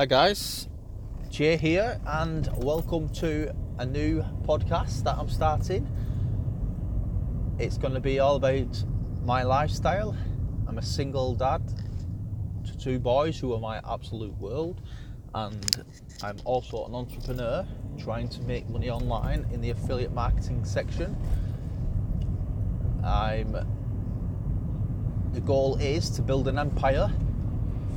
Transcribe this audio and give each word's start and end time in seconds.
Hi 0.00 0.06
guys, 0.06 0.66
Jay 1.28 1.58
here, 1.58 2.00
and 2.06 2.48
welcome 2.64 3.10
to 3.10 3.54
a 3.78 3.84
new 3.84 4.24
podcast 4.48 5.02
that 5.04 5.18
I'm 5.18 5.28
starting. 5.28 5.86
It's 7.58 7.76
going 7.76 7.92
to 7.92 8.00
be 8.00 8.18
all 8.18 8.36
about 8.36 8.82
my 9.26 9.42
lifestyle. 9.42 10.16
I'm 10.66 10.78
a 10.78 10.82
single 10.82 11.34
dad 11.34 11.60
to 12.64 12.78
two 12.78 12.98
boys 12.98 13.38
who 13.38 13.52
are 13.52 13.60
my 13.60 13.82
absolute 13.86 14.32
world, 14.38 14.80
and 15.34 15.84
I'm 16.22 16.38
also 16.46 16.86
an 16.86 16.94
entrepreneur 16.94 17.66
trying 17.98 18.30
to 18.30 18.40
make 18.44 18.66
money 18.70 18.88
online 18.88 19.46
in 19.52 19.60
the 19.60 19.68
affiliate 19.68 20.14
marketing 20.14 20.64
section. 20.64 21.14
I'm 23.04 23.52
the 25.34 25.42
goal 25.42 25.76
is 25.76 26.08
to 26.12 26.22
build 26.22 26.48
an 26.48 26.58
empire 26.58 27.12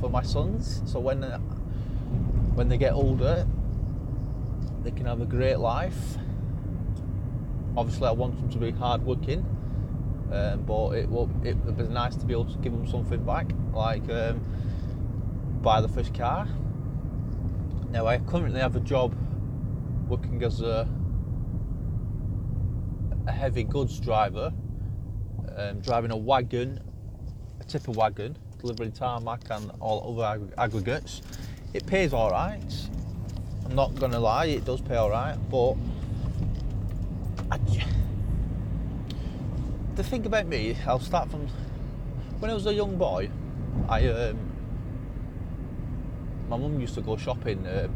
for 0.02 0.10
my 0.10 0.22
sons 0.22 0.82
so 0.84 1.00
when 1.00 1.24
when 2.54 2.68
they 2.68 2.78
get 2.78 2.92
older 2.92 3.46
they 4.82 4.90
can 4.90 5.06
have 5.06 5.20
a 5.20 5.26
great 5.26 5.58
life 5.58 6.16
obviously 7.76 8.06
I 8.06 8.12
want 8.12 8.36
them 8.36 8.50
to 8.50 8.58
be 8.58 8.70
hard 8.70 9.02
working 9.02 9.40
um, 10.32 10.62
but 10.62 10.92
it 10.92 11.10
will 11.10 11.30
it 11.44 11.56
would 11.58 11.76
be 11.76 11.84
nice 11.84 12.16
to 12.16 12.26
be 12.26 12.32
able 12.32 12.46
to 12.46 12.58
give 12.58 12.72
them 12.72 12.86
something 12.86 13.24
back 13.24 13.46
like 13.72 14.08
um, 14.10 14.40
buy 15.62 15.80
the 15.80 15.88
first 15.88 16.14
car 16.14 16.46
now 17.90 18.06
I 18.06 18.18
currently 18.18 18.60
have 18.60 18.76
a 18.76 18.80
job 18.80 19.14
working 20.08 20.42
as 20.42 20.60
a, 20.60 20.88
a 23.26 23.32
heavy 23.32 23.64
goods 23.64 23.98
driver 24.00 24.52
um, 25.56 25.80
driving 25.80 26.10
a 26.10 26.16
wagon 26.16 26.80
a 27.60 27.64
tipper 27.64 27.92
wagon, 27.92 28.36
delivering 28.60 28.92
tarmac 28.92 29.42
and 29.50 29.70
all 29.80 30.18
other 30.18 30.42
ag- 30.42 30.54
aggregates. 30.58 31.22
It 31.74 31.86
pays 31.86 32.12
all 32.12 32.30
right. 32.30 32.88
I'm 33.64 33.74
not 33.74 33.96
gonna 33.96 34.20
lie, 34.20 34.46
it 34.46 34.64
does 34.64 34.80
pay 34.80 34.94
all 34.94 35.10
right, 35.10 35.36
but 35.50 35.74
I, 37.50 37.58
the 39.96 40.04
thing 40.04 40.24
about 40.24 40.46
me, 40.46 40.76
I'll 40.86 41.00
start 41.00 41.28
from 41.30 41.48
when 42.38 42.52
I 42.52 42.54
was 42.54 42.66
a 42.66 42.72
young 42.72 42.96
boy. 42.96 43.28
I 43.88 44.06
um, 44.06 44.38
my 46.48 46.56
mum 46.56 46.78
used 46.80 46.94
to 46.94 47.00
go 47.00 47.16
shopping 47.16 47.66
at 47.66 47.90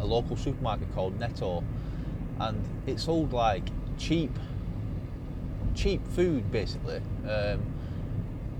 a 0.00 0.04
local 0.04 0.36
supermarket 0.36 0.94
called 0.94 1.18
Netto, 1.18 1.64
and 2.40 2.62
it 2.86 3.00
sold 3.00 3.32
like 3.32 3.64
cheap, 3.96 4.38
cheap 5.74 6.06
food 6.08 6.52
basically. 6.52 7.00
Um, 7.26 7.62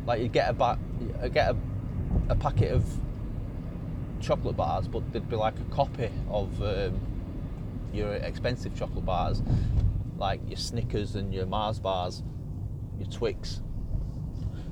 like 0.06 0.22
you 0.22 0.28
get 0.28 0.48
a 0.48 0.52
ba- 0.54 0.78
get 1.34 1.50
a, 1.50 1.56
a 2.30 2.34
packet 2.34 2.72
of 2.72 2.84
chocolate 4.24 4.56
bars, 4.56 4.88
but 4.88 5.12
they'd 5.12 5.28
be 5.28 5.36
like 5.36 5.54
a 5.58 5.74
copy 5.74 6.10
of 6.30 6.62
um, 6.62 7.00
your 7.92 8.14
expensive 8.14 8.74
chocolate 8.74 9.04
bars, 9.04 9.42
like 10.16 10.40
your 10.48 10.56
Snickers 10.56 11.14
and 11.14 11.32
your 11.32 11.46
Mars 11.46 11.78
bars, 11.78 12.22
your 12.98 13.08
Twix. 13.08 13.60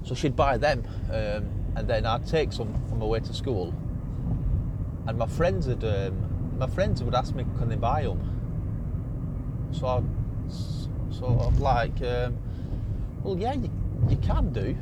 So 0.05 0.14
she'd 0.14 0.34
buy 0.34 0.56
them, 0.56 0.83
um, 1.11 1.48
and 1.77 1.86
then 1.86 2.06
I'd 2.06 2.27
take 2.27 2.53
some 2.53 2.75
on 2.91 2.98
my 2.98 3.06
way 3.06 3.20
to 3.20 3.34
school. 3.34 3.75
And 5.06 5.19
my 5.19 5.27
friends 5.27 5.66
would, 5.66 5.84
um, 5.84 6.59
my 6.59 6.66
friends 6.66 7.03
would 7.03 7.14
ask 7.14 7.34
me, 7.34 7.44
can 7.59 7.69
they 7.69 7.77
buy 7.77 8.03
them? 8.03 8.28
So, 9.72 9.87
I'd, 9.87 10.53
so 11.12 11.27
I'm 11.27 11.61
like, 11.61 12.00
um, 12.03 12.37
well, 13.22 13.39
yeah, 13.39 13.55
you, 13.55 13.70
you 14.09 14.16
can 14.16 14.53
do 14.53 14.77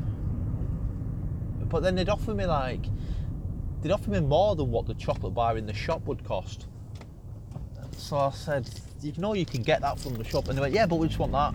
but 1.71 1.83
then 1.85 1.95
they'd 1.95 2.09
offer 2.09 2.35
me 2.35 2.45
like 2.45 2.85
they'd 3.83 3.93
offer 3.93 4.11
me 4.11 4.21
more 4.21 4.57
than 4.57 4.71
what 4.71 4.87
the 4.87 4.95
chocolate 4.95 5.35
bar 5.35 5.57
in 5.57 5.67
the 5.67 5.75
shop 5.75 6.07
would 6.07 6.25
cost. 6.25 6.67
So 7.97 8.17
I 8.17 8.31
said, 8.31 8.69
you 9.03 9.13
know, 9.19 9.35
you 9.35 9.47
can 9.47 9.63
get 9.63 9.81
that 9.83 9.99
from 9.99 10.15
the 10.15 10.25
shop, 10.25 10.49
and 10.49 10.57
they 10.57 10.61
went, 10.61 10.75
yeah, 10.75 10.87
but 10.87 10.97
we 10.97 11.07
just 11.09 11.19
want 11.19 11.33
that. 11.33 11.55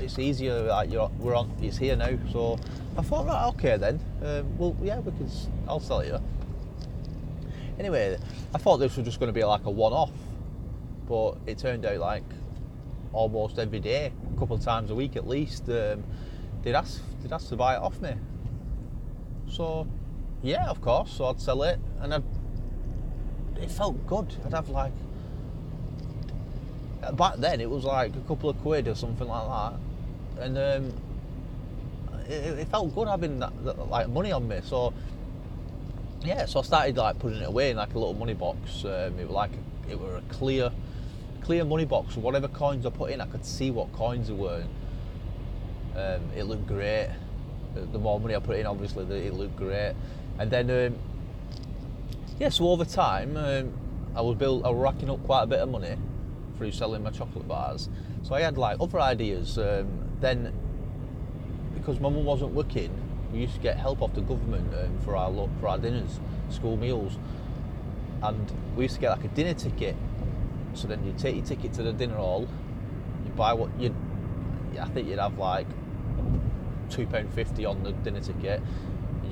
It's 0.00 0.18
easier. 0.18 0.62
Like 0.62 0.90
you're, 0.90 1.10
we're 1.18 1.34
on. 1.34 1.50
It's 1.60 1.76
here 1.76 1.96
now. 1.96 2.18
So 2.32 2.58
I 2.96 3.02
thought, 3.02 3.26
right, 3.26 3.48
okay 3.48 3.76
then. 3.76 4.00
Um, 4.22 4.58
well, 4.58 4.76
yeah, 4.82 4.98
we 5.00 5.12
can. 5.12 5.28
I'll 5.68 5.80
sell 5.80 6.00
it 6.00 6.08
you. 6.08 6.20
Anyway, 7.78 8.16
I 8.54 8.58
thought 8.58 8.76
this 8.78 8.96
was 8.96 9.04
just 9.06 9.18
going 9.18 9.28
to 9.28 9.32
be 9.32 9.44
like 9.44 9.64
a 9.64 9.70
one-off, 9.70 10.12
but 11.08 11.36
it 11.46 11.58
turned 11.58 11.84
out 11.84 11.98
like 11.98 12.24
almost 13.12 13.58
every 13.58 13.80
day, 13.80 14.12
a 14.34 14.38
couple 14.38 14.56
of 14.56 14.62
times 14.62 14.90
a 14.90 14.94
week 14.94 15.16
at 15.16 15.26
least. 15.26 15.68
Um, 15.68 16.04
they'd 16.62 16.74
ask, 16.74 17.00
they'd 17.22 17.32
ask 17.32 17.48
to 17.48 17.56
buy 17.56 17.74
it 17.74 17.80
off 17.80 18.00
me. 18.00 18.14
So, 19.50 19.86
yeah, 20.42 20.68
of 20.68 20.80
course. 20.80 21.12
So 21.12 21.26
I'd 21.26 21.40
sell 21.40 21.62
it, 21.62 21.78
and 22.00 22.14
I'd, 22.14 22.24
it 23.60 23.70
felt 23.70 24.06
good. 24.06 24.34
I'd 24.44 24.52
have 24.52 24.68
like 24.68 24.92
back 27.14 27.36
then 27.36 27.60
it 27.60 27.68
was 27.68 27.84
like 27.84 28.14
a 28.14 28.20
couple 28.28 28.48
of 28.48 28.60
quid 28.62 28.86
or 28.88 28.94
something 28.94 29.26
like 29.26 29.46
that, 29.48 30.44
and 30.44 30.58
um, 30.58 30.92
it, 32.28 32.58
it, 32.58 32.68
felt 32.68 32.94
good 32.94 33.08
having 33.08 33.40
that, 33.40 33.52
that, 33.64 33.88
like 33.88 34.08
money 34.08 34.32
on 34.32 34.46
me. 34.48 34.60
So 34.64 34.92
yeah, 36.24 36.46
so 36.46 36.60
I 36.60 36.62
started 36.62 36.96
like 36.96 37.18
putting 37.18 37.40
it 37.40 37.48
away 37.48 37.70
in 37.70 37.76
like 37.76 37.94
a 37.94 37.98
little 37.98 38.14
money 38.14 38.34
box. 38.34 38.84
Um, 38.84 39.18
it 39.18 39.26
was 39.26 39.30
like 39.30 39.52
it 39.88 39.98
were 39.98 40.16
a 40.16 40.22
clear, 40.22 40.70
clear 41.42 41.64
money 41.64 41.84
box. 41.84 42.16
Whatever 42.16 42.48
coins 42.48 42.86
I 42.86 42.90
put 42.90 43.10
in, 43.10 43.20
I 43.20 43.26
could 43.26 43.44
see 43.44 43.70
what 43.70 43.92
coins 43.92 44.30
were. 44.30 44.64
Um, 45.94 46.22
it 46.34 46.44
looked 46.44 46.66
great 46.66 47.10
the 47.74 47.98
more 47.98 48.20
money 48.20 48.34
I 48.34 48.38
put 48.38 48.58
in, 48.58 48.66
obviously, 48.66 49.04
it 49.04 49.34
looked 49.34 49.56
great. 49.56 49.94
And 50.38 50.50
then, 50.50 50.70
um, 50.70 50.98
yeah, 52.38 52.48
so 52.48 52.68
over 52.68 52.84
time, 52.84 53.36
um, 53.36 53.72
I 54.14 54.20
was 54.20 54.36
build, 54.36 54.64
I 54.64 54.70
was 54.70 54.78
racking 54.78 55.10
up 55.10 55.22
quite 55.24 55.42
a 55.42 55.46
bit 55.46 55.60
of 55.60 55.68
money 55.68 55.96
through 56.56 56.72
selling 56.72 57.02
my 57.02 57.10
chocolate 57.10 57.46
bars. 57.46 57.88
So 58.22 58.34
I 58.34 58.40
had 58.40 58.58
like 58.58 58.78
other 58.80 59.00
ideas. 59.00 59.58
Um, 59.58 59.88
then, 60.20 60.52
because 61.74 62.00
my 62.00 62.08
mum 62.08 62.24
wasn't 62.24 62.52
working, 62.52 62.90
we 63.32 63.40
used 63.40 63.54
to 63.54 63.60
get 63.60 63.76
help 63.76 64.02
off 64.02 64.14
the 64.14 64.20
government 64.20 64.72
um, 64.74 64.98
for 65.00 65.16
our 65.16 65.48
for 65.60 65.68
our 65.68 65.78
dinners, 65.78 66.20
school 66.50 66.76
meals, 66.76 67.16
and 68.22 68.52
we 68.76 68.84
used 68.84 68.94
to 68.96 69.00
get 69.00 69.10
like 69.10 69.24
a 69.24 69.28
dinner 69.28 69.54
ticket. 69.54 69.96
So 70.74 70.86
then 70.86 71.04
you 71.04 71.12
take 71.16 71.36
your 71.36 71.44
ticket 71.44 71.72
to 71.74 71.82
the 71.82 71.92
dinner 71.92 72.16
hall, 72.16 72.46
you 73.24 73.32
buy 73.32 73.52
what 73.52 73.70
you, 73.80 73.94
I 74.80 74.84
think 74.86 75.08
you'd 75.08 75.18
have 75.18 75.38
like 75.38 75.66
two 76.90 77.06
pound 77.06 77.32
fifty 77.32 77.64
on 77.64 77.82
the 77.82 77.92
dinner 77.92 78.20
ticket. 78.20 78.62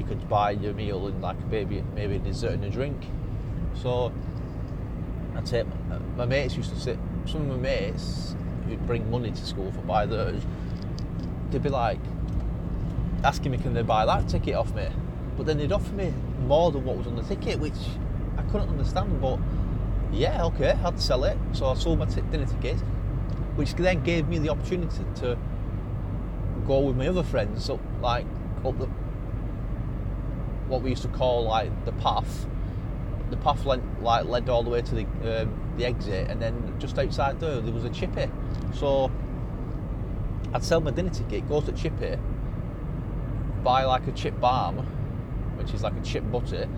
You 0.00 0.06
could 0.06 0.30
buy 0.30 0.52
your 0.52 0.72
meal 0.72 1.08
and 1.08 1.20
like 1.20 1.36
maybe 1.48 1.84
maybe 1.94 2.16
a 2.16 2.18
dessert 2.20 2.52
and 2.52 2.64
a 2.64 2.70
drink. 2.70 3.04
So 3.82 4.10
that's 5.34 5.52
it. 5.52 5.66
My 6.16 6.24
mates 6.24 6.56
used 6.56 6.70
to 6.70 6.80
sit. 6.80 6.98
Some 7.26 7.42
of 7.42 7.48
my 7.48 7.56
mates 7.56 8.34
who'd 8.66 8.86
bring 8.86 9.10
money 9.10 9.30
to 9.30 9.46
school 9.46 9.70
for 9.72 9.82
buy 9.82 10.06
those. 10.06 10.40
They'd 11.50 11.62
be 11.62 11.68
like 11.68 12.00
asking 13.22 13.52
me, 13.52 13.58
can 13.58 13.74
they 13.74 13.82
buy 13.82 14.06
that 14.06 14.26
ticket 14.26 14.54
off 14.54 14.74
me? 14.74 14.88
But 15.36 15.44
then 15.44 15.58
they'd 15.58 15.70
offer 15.70 15.92
me 15.92 16.14
more 16.46 16.72
than 16.72 16.86
what 16.86 16.96
was 16.96 17.06
on 17.06 17.16
the 17.16 17.22
ticket, 17.22 17.58
which 17.58 17.74
I 18.38 18.42
couldn't 18.44 18.70
understand. 18.70 19.20
But 19.20 19.38
yeah, 20.12 20.44
okay, 20.46 20.78
I'd 20.82 20.98
sell 20.98 21.24
it. 21.24 21.36
So 21.52 21.66
I 21.66 21.74
sold 21.74 21.98
my 21.98 22.06
t- 22.06 22.22
dinner 22.30 22.46
ticket, 22.46 22.78
which 23.56 23.74
then 23.74 24.02
gave 24.02 24.28
me 24.28 24.38
the 24.38 24.48
opportunity 24.48 25.04
to 25.16 25.36
go 26.66 26.80
with 26.80 26.96
my 26.96 27.08
other 27.08 27.22
friends 27.22 27.68
up 27.68 27.80
like 28.00 28.24
up 28.64 28.78
the 28.78 28.88
what 30.70 30.82
we 30.82 30.90
used 30.90 31.02
to 31.02 31.08
call 31.08 31.44
like 31.44 31.84
the 31.84 31.92
path. 31.92 32.46
The 33.30 33.36
path 33.36 33.64
went 33.64 34.02
like 34.02 34.24
led 34.26 34.48
all 34.48 34.62
the 34.62 34.70
way 34.70 34.82
to 34.82 34.94
the 34.94 35.42
um, 35.42 35.74
the 35.76 35.84
exit, 35.84 36.30
and 36.30 36.40
then 36.40 36.74
just 36.78 36.98
outside 36.98 37.40
there 37.40 37.60
there 37.60 37.74
was 37.74 37.84
a 37.84 37.90
chippy. 37.90 38.30
So 38.74 39.10
I'd 40.54 40.64
sell 40.64 40.80
my 40.80 40.90
dinner 40.90 41.10
ticket, 41.10 41.48
go 41.48 41.60
to 41.60 41.72
chippy, 41.72 42.16
buy 43.62 43.84
like 43.84 44.06
a 44.06 44.12
chip 44.12 44.40
barm, 44.40 44.78
which 45.56 45.74
is 45.74 45.82
like 45.82 45.96
a 45.96 46.00
chip 46.02 46.24
butter, 46.32 46.68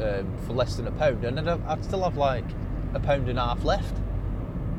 um, 0.00 0.32
for 0.46 0.52
less 0.52 0.76
than 0.76 0.86
a 0.86 0.92
pound, 0.92 1.24
and 1.24 1.36
then 1.36 1.48
I'd 1.48 1.84
still 1.84 2.04
have 2.04 2.16
like 2.16 2.46
a 2.94 3.00
pound 3.00 3.28
and 3.28 3.38
a 3.38 3.44
half 3.44 3.64
left, 3.64 3.94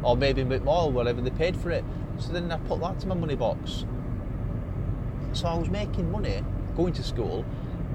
or 0.01 0.17
maybe 0.17 0.41
a 0.41 0.45
bit 0.45 0.63
more, 0.63 0.91
whatever 0.91 1.21
they 1.21 1.29
paid 1.29 1.55
for 1.55 1.69
it. 1.69 1.83
So 2.17 2.33
then 2.33 2.51
I 2.51 2.57
put 2.57 2.79
that 2.81 2.99
to 3.01 3.07
my 3.07 3.15
money 3.15 3.35
box, 3.35 3.85
so 5.33 5.47
I 5.47 5.55
was 5.55 5.69
making 5.69 6.11
money 6.11 6.43
going 6.75 6.93
to 6.93 7.03
school, 7.03 7.45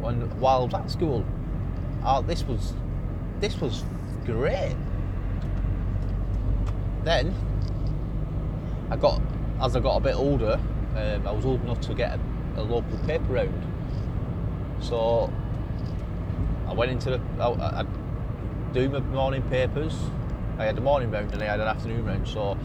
and 0.06 0.32
while 0.40 0.62
I 0.62 0.64
was 0.64 0.74
at 0.74 0.90
school, 0.90 1.24
oh, 2.04 2.22
this 2.22 2.44
was 2.44 2.74
this 3.40 3.60
was 3.60 3.84
great. 4.24 4.76
Then 7.04 7.34
I 8.90 8.96
got 8.96 9.20
as 9.60 9.76
I 9.76 9.80
got 9.80 9.96
a 9.96 10.00
bit 10.00 10.14
older, 10.14 10.60
um, 10.96 11.26
I 11.26 11.32
was 11.32 11.44
old 11.44 11.62
enough 11.62 11.80
to 11.82 11.94
get 11.94 12.18
a, 12.18 12.60
a, 12.60 12.62
local 12.62 12.98
paper 13.06 13.24
round. 13.32 13.66
So 14.80 15.32
I 16.68 16.72
went 16.74 16.90
into 16.90 17.10
the 17.10 17.20
I, 17.40 17.80
I 17.80 17.86
do 18.72 18.88
my 18.88 19.00
morning 19.00 19.42
papers. 19.42 19.98
I 20.58 20.64
had 20.64 20.78
a 20.78 20.80
morning 20.80 21.10
round 21.10 21.32
and 21.32 21.42
I 21.42 21.46
had 21.46 21.60
an 21.60 21.68
afternoon 21.68 22.04
round. 22.04 22.28
So 22.28 22.56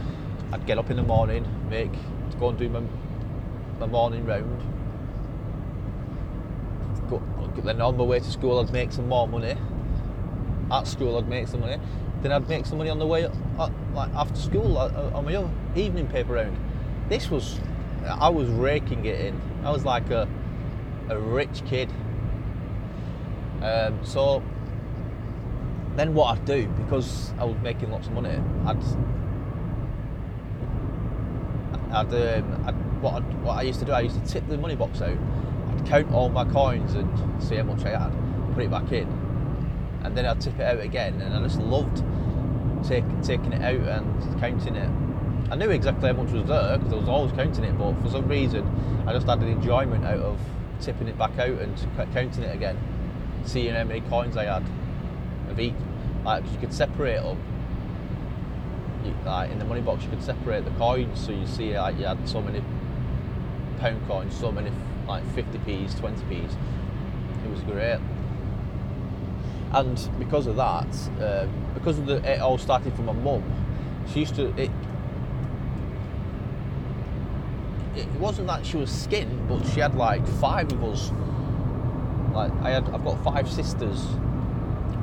I'd 0.51 0.65
get 0.65 0.77
up 0.77 0.89
in 0.89 0.97
the 0.97 1.03
morning, 1.03 1.45
make 1.69 1.91
go 2.39 2.49
and 2.49 2.57
do 2.57 2.69
my 2.69 2.81
my 3.79 3.85
morning 3.85 4.25
round. 4.25 4.78
Go, 7.09 7.21
then 7.63 7.81
on 7.81 7.97
my 7.97 8.03
way 8.03 8.19
to 8.19 8.31
school, 8.31 8.59
I'd 8.59 8.71
make 8.71 8.91
some 8.91 9.07
more 9.07 9.27
money. 9.27 9.55
at 10.71 10.87
school 10.87 11.17
I'd 11.17 11.27
make 11.27 11.47
some 11.47 11.61
money. 11.61 11.77
Then 12.21 12.31
I'd 12.31 12.47
make 12.49 12.65
some 12.65 12.77
money 12.77 12.89
on 12.89 12.99
the 12.99 13.07
way 13.07 13.27
like 13.93 14.11
after 14.13 14.39
school 14.39 14.77
on 14.77 15.25
my 15.25 15.35
other 15.35 15.49
evening 15.75 16.07
paper 16.07 16.33
round. 16.33 16.57
This 17.07 17.29
was 17.29 17.59
I 18.05 18.29
was 18.29 18.49
raking 18.49 19.05
it 19.05 19.19
in. 19.19 19.41
I 19.63 19.71
was 19.71 19.85
like 19.85 20.09
a 20.09 20.27
a 21.09 21.17
rich 21.17 21.63
kid. 21.65 21.89
Um, 23.61 23.99
so 24.03 24.43
then 25.95 26.13
what 26.13 26.37
I'd 26.37 26.45
do 26.45 26.67
because 26.67 27.33
I 27.39 27.43
was 27.43 27.57
making 27.61 27.91
lots 27.91 28.07
of 28.07 28.13
money, 28.13 28.39
I'd 28.65 28.81
I'd, 31.91 32.13
um, 32.13 32.63
I'd 32.67 33.01
what, 33.01 33.15
I'd, 33.15 33.43
what 33.43 33.57
I 33.57 33.61
used 33.63 33.79
to 33.79 33.85
do, 33.85 33.91
I 33.91 34.01
used 34.01 34.23
to 34.23 34.31
tip 34.31 34.47
the 34.47 34.57
money 34.57 34.75
box 34.75 35.01
out. 35.01 35.17
Count 35.85 36.11
all 36.13 36.29
my 36.29 36.45
coins 36.45 36.93
and 36.93 37.41
see 37.41 37.55
how 37.55 37.63
much 37.63 37.83
I 37.85 37.89
had, 37.89 38.11
put 38.53 38.63
it 38.63 38.71
back 38.71 38.91
in, 38.91 39.07
and 40.03 40.15
then 40.15 40.25
I'd 40.25 40.39
tip 40.39 40.59
it 40.59 40.61
out 40.61 40.79
again. 40.79 41.19
And 41.21 41.33
I 41.33 41.41
just 41.41 41.59
loved 41.59 42.03
take, 42.87 43.03
taking 43.23 43.53
it 43.53 43.61
out 43.61 43.87
and 43.87 44.39
counting 44.39 44.75
it. 44.75 44.89
I 45.51 45.55
knew 45.55 45.69
exactly 45.69 46.09
how 46.09 46.21
much 46.21 46.31
was 46.31 46.45
there 46.47 46.77
because 46.77 46.93
I 46.93 46.95
was 46.97 47.09
always 47.09 47.31
counting 47.33 47.63
it, 47.63 47.77
but 47.77 47.93
for 48.01 48.09
some 48.09 48.27
reason 48.27 48.67
I 49.07 49.13
just 49.13 49.27
had 49.27 49.39
an 49.39 49.47
enjoyment 49.47 50.05
out 50.05 50.19
of 50.19 50.39
tipping 50.79 51.07
it 51.07 51.17
back 51.17 51.37
out 51.39 51.59
and 51.59 51.75
counting 52.13 52.43
it 52.43 52.55
again, 52.55 52.77
seeing 53.45 53.73
how 53.73 53.83
many 53.83 54.01
coins 54.01 54.37
I 54.37 54.45
had 54.45 54.63
of 55.49 55.59
each. 55.59 55.73
Like 56.23 56.43
you 56.51 56.57
could 56.59 56.73
separate 56.73 57.21
them. 57.21 57.41
Like 59.25 59.49
in 59.49 59.57
the 59.59 59.65
money 59.65 59.81
box, 59.81 60.03
you 60.03 60.09
could 60.09 60.21
separate 60.21 60.65
the 60.65 60.71
coins, 60.71 61.25
so 61.25 61.31
you 61.31 61.47
see 61.47 61.77
like 61.77 61.97
you 61.97 62.05
had 62.05 62.27
so 62.27 62.41
many 62.41 62.61
pound 63.79 64.05
coins, 64.07 64.35
so 64.37 64.51
many 64.51 64.71
like 65.09 65.25
50p's, 65.35 65.95
20p's. 65.95 66.55
It 67.43 67.49
was 67.49 67.61
great. 67.61 67.99
And 69.73 70.09
because 70.19 70.47
of 70.47 70.55
that, 70.55 70.87
um, 71.21 71.49
because 71.73 71.97
of 71.99 72.05
the, 72.05 72.15
it 72.17 72.39
all 72.39 72.57
started 72.57 72.93
from 72.93 73.05
my 73.05 73.13
mum, 73.13 73.43
she 74.11 74.21
used 74.21 74.35
to 74.35 74.47
it. 74.55 74.71
It 77.95 78.07
wasn't 78.19 78.47
that 78.47 78.65
she 78.65 78.77
was 78.77 78.91
skin, 78.91 79.45
but 79.47 79.65
she 79.67 79.79
had 79.79 79.95
like 79.95 80.25
five 80.39 80.71
of 80.71 80.83
us. 80.83 81.11
Like 82.33 82.51
I 82.61 82.69
had, 82.69 82.87
I've 82.89 83.03
got 83.03 83.23
five 83.23 83.49
sisters, 83.49 84.05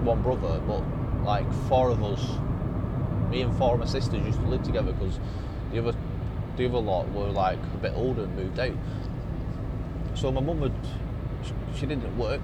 one 0.03 0.23
brother, 0.23 0.61
but 0.67 0.83
like 1.25 1.53
four 1.69 1.91
of 1.91 2.03
us, 2.03 2.23
me 3.31 3.43
and 3.43 3.57
four 3.59 3.75
of 3.75 3.81
my 3.81 3.87
sisters 3.87 4.25
used 4.25 4.39
to 4.39 4.47
live 4.47 4.63
together 4.63 4.93
because 4.93 5.19
the 5.73 5.81
other, 5.81 5.99
the 6.57 6.67
other 6.67 6.79
lot 6.79 7.11
were 7.13 7.27
like 7.27 7.59
a 7.75 7.79
bit 7.79 7.93
older 7.95 8.23
and 8.23 8.37
moved 8.37 8.59
out. 8.59 8.75
So 10.17 10.33
my 10.33 10.41
mum 10.41 10.61
would, 10.61 10.73
she 11.75 11.85
didn't 11.85 12.17
work. 12.17 12.41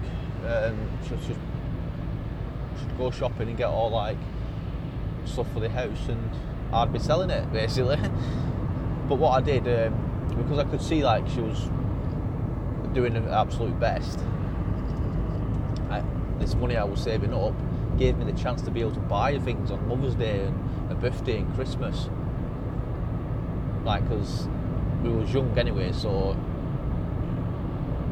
Um, 0.47 0.91
she, 1.05 1.17
she, 1.27 1.35
she'd 2.79 2.99
go 2.99 3.11
shopping 3.11 3.49
and 3.49 3.57
get 3.57 3.69
all 3.69 3.91
like 3.91 4.19
stuff 5.25 5.51
for 5.55 5.61
the 5.61 5.71
house, 5.71 6.09
and 6.09 6.31
I'd 6.71 6.93
be 6.93 6.99
selling 6.99 7.31
it 7.31 7.51
basically. 7.51 7.97
but 9.09 9.15
what 9.17 9.31
I 9.31 9.41
did, 9.41 9.67
um, 9.67 10.35
because 10.37 10.59
I 10.59 10.65
could 10.65 10.83
see 10.83 11.03
like 11.03 11.27
she 11.29 11.41
was 11.41 11.71
doing 12.93 13.15
the 13.15 13.33
absolute 13.33 13.81
best, 13.81 14.19
I, 15.89 16.05
this 16.39 16.55
money 16.55 16.77
I 16.77 16.85
was 16.85 17.03
saving 17.03 17.33
up 17.33 17.55
gave 17.97 18.19
me 18.19 18.31
the 18.31 18.39
chance 18.39 18.61
to 18.63 18.71
be 18.71 18.81
able 18.81 18.93
to 18.93 19.01
buy 19.01 19.39
things 19.39 19.71
on 19.71 19.89
Mother's 19.89 20.15
Day 20.15 20.45
and 20.45 20.93
a 20.93 20.95
birthday 20.95 21.39
and 21.39 21.55
Christmas. 21.55 22.11
Like, 23.83 24.07
because 24.07 24.47
we 25.03 25.11
was 25.11 25.33
young 25.33 25.57
anyway, 25.59 25.93
so 25.93 26.37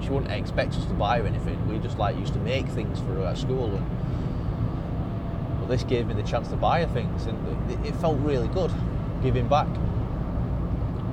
she 0.03 0.09
wouldn't 0.09 0.33
expect 0.33 0.75
us 0.75 0.85
to 0.87 0.95
buy 0.95 1.21
her 1.21 1.27
anything. 1.27 1.67
We 1.69 1.79
just 1.79 1.99
like 1.99 2.17
used 2.17 2.33
to 2.35 2.39
make 2.41 2.67
things 2.69 2.99
for 3.01 3.15
her 3.15 3.27
at 3.27 3.39
school, 3.39 3.75
and 3.77 5.59
well, 5.59 5.69
this 5.69 5.83
gave 5.85 6.07
me 6.07 6.15
the 6.15 6.23
chance 6.23 6.49
to 6.49 6.57
buy 6.57 6.85
her 6.85 6.93
things, 6.93 7.27
and 7.27 7.71
it, 7.71 7.89
it 7.89 7.97
felt 7.97 8.19
really 8.21 8.49
good 8.49 8.73
giving 9.23 9.49
back. 9.49 9.69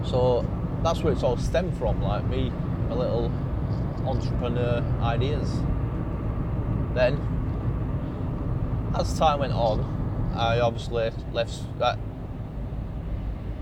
So 0.05 0.45
that's 0.83 1.01
where 1.03 1.11
it's 1.11 1.23
all 1.23 1.37
stemmed 1.37 1.77
from, 1.77 2.01
like 2.01 2.25
me, 2.27 2.51
my 2.89 2.95
little 2.95 3.31
entrepreneur 4.05 4.83
ideas. 5.01 5.51
Then, 6.93 7.19
as 8.97 9.17
time 9.17 9.39
went 9.39 9.53
on, 9.53 10.31
I 10.35 10.59
obviously 10.59 11.11
left. 11.33 11.61
I, 11.81 11.97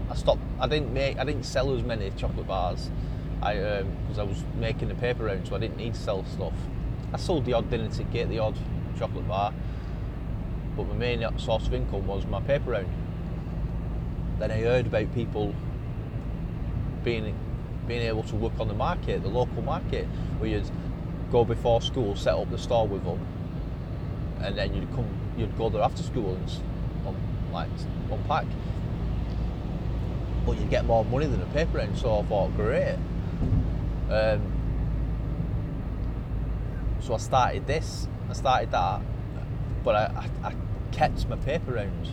I 0.10 0.16
stopped. 0.16 0.42
I 0.60 0.68
didn't 0.68 0.94
make. 0.94 1.18
I 1.18 1.24
didn't 1.24 1.44
sell 1.44 1.76
as 1.76 1.84
many 1.84 2.12
chocolate 2.12 2.48
bars 2.48 2.90
I 3.46 3.84
because 4.08 4.18
um, 4.18 4.28
I 4.28 4.30
was 4.30 4.44
making 4.56 4.88
the 4.88 4.96
paper 4.96 5.26
round, 5.26 5.48
so 5.48 5.56
I 5.56 5.60
didn't 5.60 5.78
need 5.78 5.94
to 5.94 6.00
sell 6.00 6.26
stuff. 6.26 6.54
I 7.14 7.18
sold 7.18 7.46
the 7.46 7.54
odd 7.54 7.70
dinner 7.70 7.88
ticket, 7.90 8.28
the 8.28 8.40
odd 8.40 8.58
chocolate 8.98 9.28
bar, 9.28 9.54
but 10.76 10.88
my 10.88 10.96
main 10.96 11.24
source 11.38 11.68
of 11.68 11.74
income 11.74 12.08
was 12.08 12.26
my 12.26 12.42
paper 12.42 12.72
round. 12.72 12.90
Then 14.40 14.52
I 14.52 14.62
heard 14.62 14.88
about 14.88 15.14
people 15.14 15.54
being 17.04 17.36
being 17.88 18.02
able 18.02 18.24
to 18.24 18.36
work 18.36 18.60
on 18.60 18.68
the 18.68 18.74
market, 18.74 19.22
the 19.22 19.30
local 19.30 19.62
market, 19.62 20.06
where 20.40 20.50
you'd 20.50 20.72
go 21.32 21.46
before 21.46 21.82
school, 21.82 22.16
set 22.16 22.34
up 22.34 22.50
the 22.50 22.58
store 22.58 22.88
with 22.88 23.04
them, 23.04 23.20
and 24.42 24.58
then 24.58 24.74
you'd 24.74 24.90
come, 24.96 25.08
you'd 25.38 25.56
go 25.56 25.70
there 25.70 25.84
after 25.84 26.02
school 26.02 26.34
and 26.34 26.52
um, 27.08 27.16
like 27.54 27.70
unpack. 28.12 28.48
But 30.48 30.58
you'd 30.58 30.72
get 30.72 30.86
more 30.86 31.06
money 31.06 31.28
than 31.28 31.44
a 31.44 31.46
paper 31.48 31.78
round, 31.78 31.96
so 31.96 32.20
I 32.20 32.24
thought, 32.24 32.56
great. 32.56 32.98
Um, 34.10 34.52
so 37.00 37.16
I 37.16 37.18
started 37.18 37.68
this, 37.68 38.08
I 38.30 38.34
started 38.34 38.72
that, 38.72 39.02
but 39.84 39.96
I, 39.96 40.30
I, 40.44 40.50
I 40.50 40.56
kept 40.92 41.28
my 41.28 41.36
paper 41.38 41.74
rounds. 41.74 42.10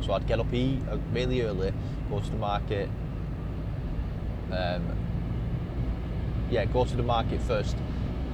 So 0.00 0.14
I'd 0.14 0.26
get 0.26 0.40
up, 0.40 0.52
eat 0.52 0.80
uh, 0.90 0.96
really 1.12 1.42
early, 1.42 1.72
go 2.08 2.20
to 2.20 2.30
the 2.30 2.36
market. 2.36 2.88
Um, 4.50 4.96
yeah, 6.50 6.64
go 6.64 6.84
to 6.84 6.96
the 6.96 7.02
market 7.02 7.40
first, 7.42 7.76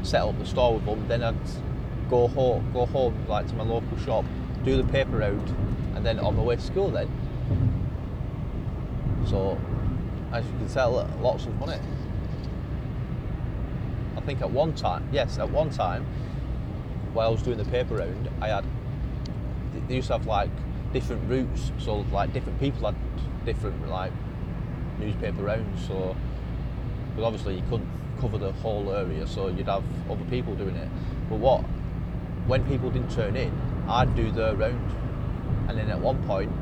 set 0.02 0.22
up 0.22 0.38
the 0.38 0.46
store 0.46 0.74
with 0.74 0.86
them. 0.86 1.08
Then 1.08 1.22
I'd 1.24 1.36
go 2.08 2.28
home, 2.28 2.70
go 2.72 2.86
home 2.86 3.26
like 3.28 3.48
to 3.48 3.54
my 3.54 3.64
local 3.64 3.98
shop, 3.98 4.24
do 4.64 4.76
the 4.76 4.84
paper 4.84 5.18
round, 5.18 5.48
and 5.96 6.06
then 6.06 6.20
on 6.20 6.36
my 6.36 6.42
way 6.42 6.56
to 6.56 6.62
school. 6.62 6.90
Then, 6.90 7.08
so 9.26 9.58
as 10.32 10.44
you 10.46 10.52
can 10.52 10.68
tell, 10.68 11.08
lots 11.20 11.46
of 11.46 11.58
money 11.58 11.78
think 14.26 14.42
at 14.42 14.50
one 14.50 14.74
time, 14.74 15.08
yes, 15.12 15.38
at 15.38 15.48
one 15.48 15.70
time, 15.70 16.04
while 17.12 17.28
I 17.28 17.30
was 17.30 17.42
doing 17.42 17.56
the 17.56 17.64
paper 17.64 17.94
round, 17.94 18.28
I 18.42 18.48
had 18.48 18.64
they 19.88 19.94
used 19.94 20.08
to 20.08 20.14
have 20.14 20.26
like 20.26 20.50
different 20.92 21.28
routes, 21.30 21.70
so 21.78 22.04
like 22.12 22.32
different 22.32 22.58
people 22.58 22.86
had 22.86 22.96
different 23.44 23.88
like 23.88 24.12
newspaper 24.98 25.44
rounds. 25.44 25.86
So, 25.86 26.16
but 27.14 27.24
obviously 27.24 27.54
you 27.54 27.62
couldn't 27.70 27.88
cover 28.20 28.36
the 28.36 28.52
whole 28.52 28.92
area, 28.92 29.26
so 29.26 29.48
you'd 29.48 29.68
have 29.68 29.84
other 30.10 30.24
people 30.24 30.54
doing 30.54 30.76
it. 30.76 30.88
But 31.30 31.38
what 31.38 31.60
when 32.46 32.64
people 32.66 32.90
didn't 32.90 33.12
turn 33.12 33.36
in, 33.36 33.52
I'd 33.88 34.14
do 34.16 34.30
their 34.30 34.54
round, 34.56 34.90
and 35.68 35.78
then 35.78 35.88
at 35.88 36.00
one 36.00 36.22
point, 36.24 36.52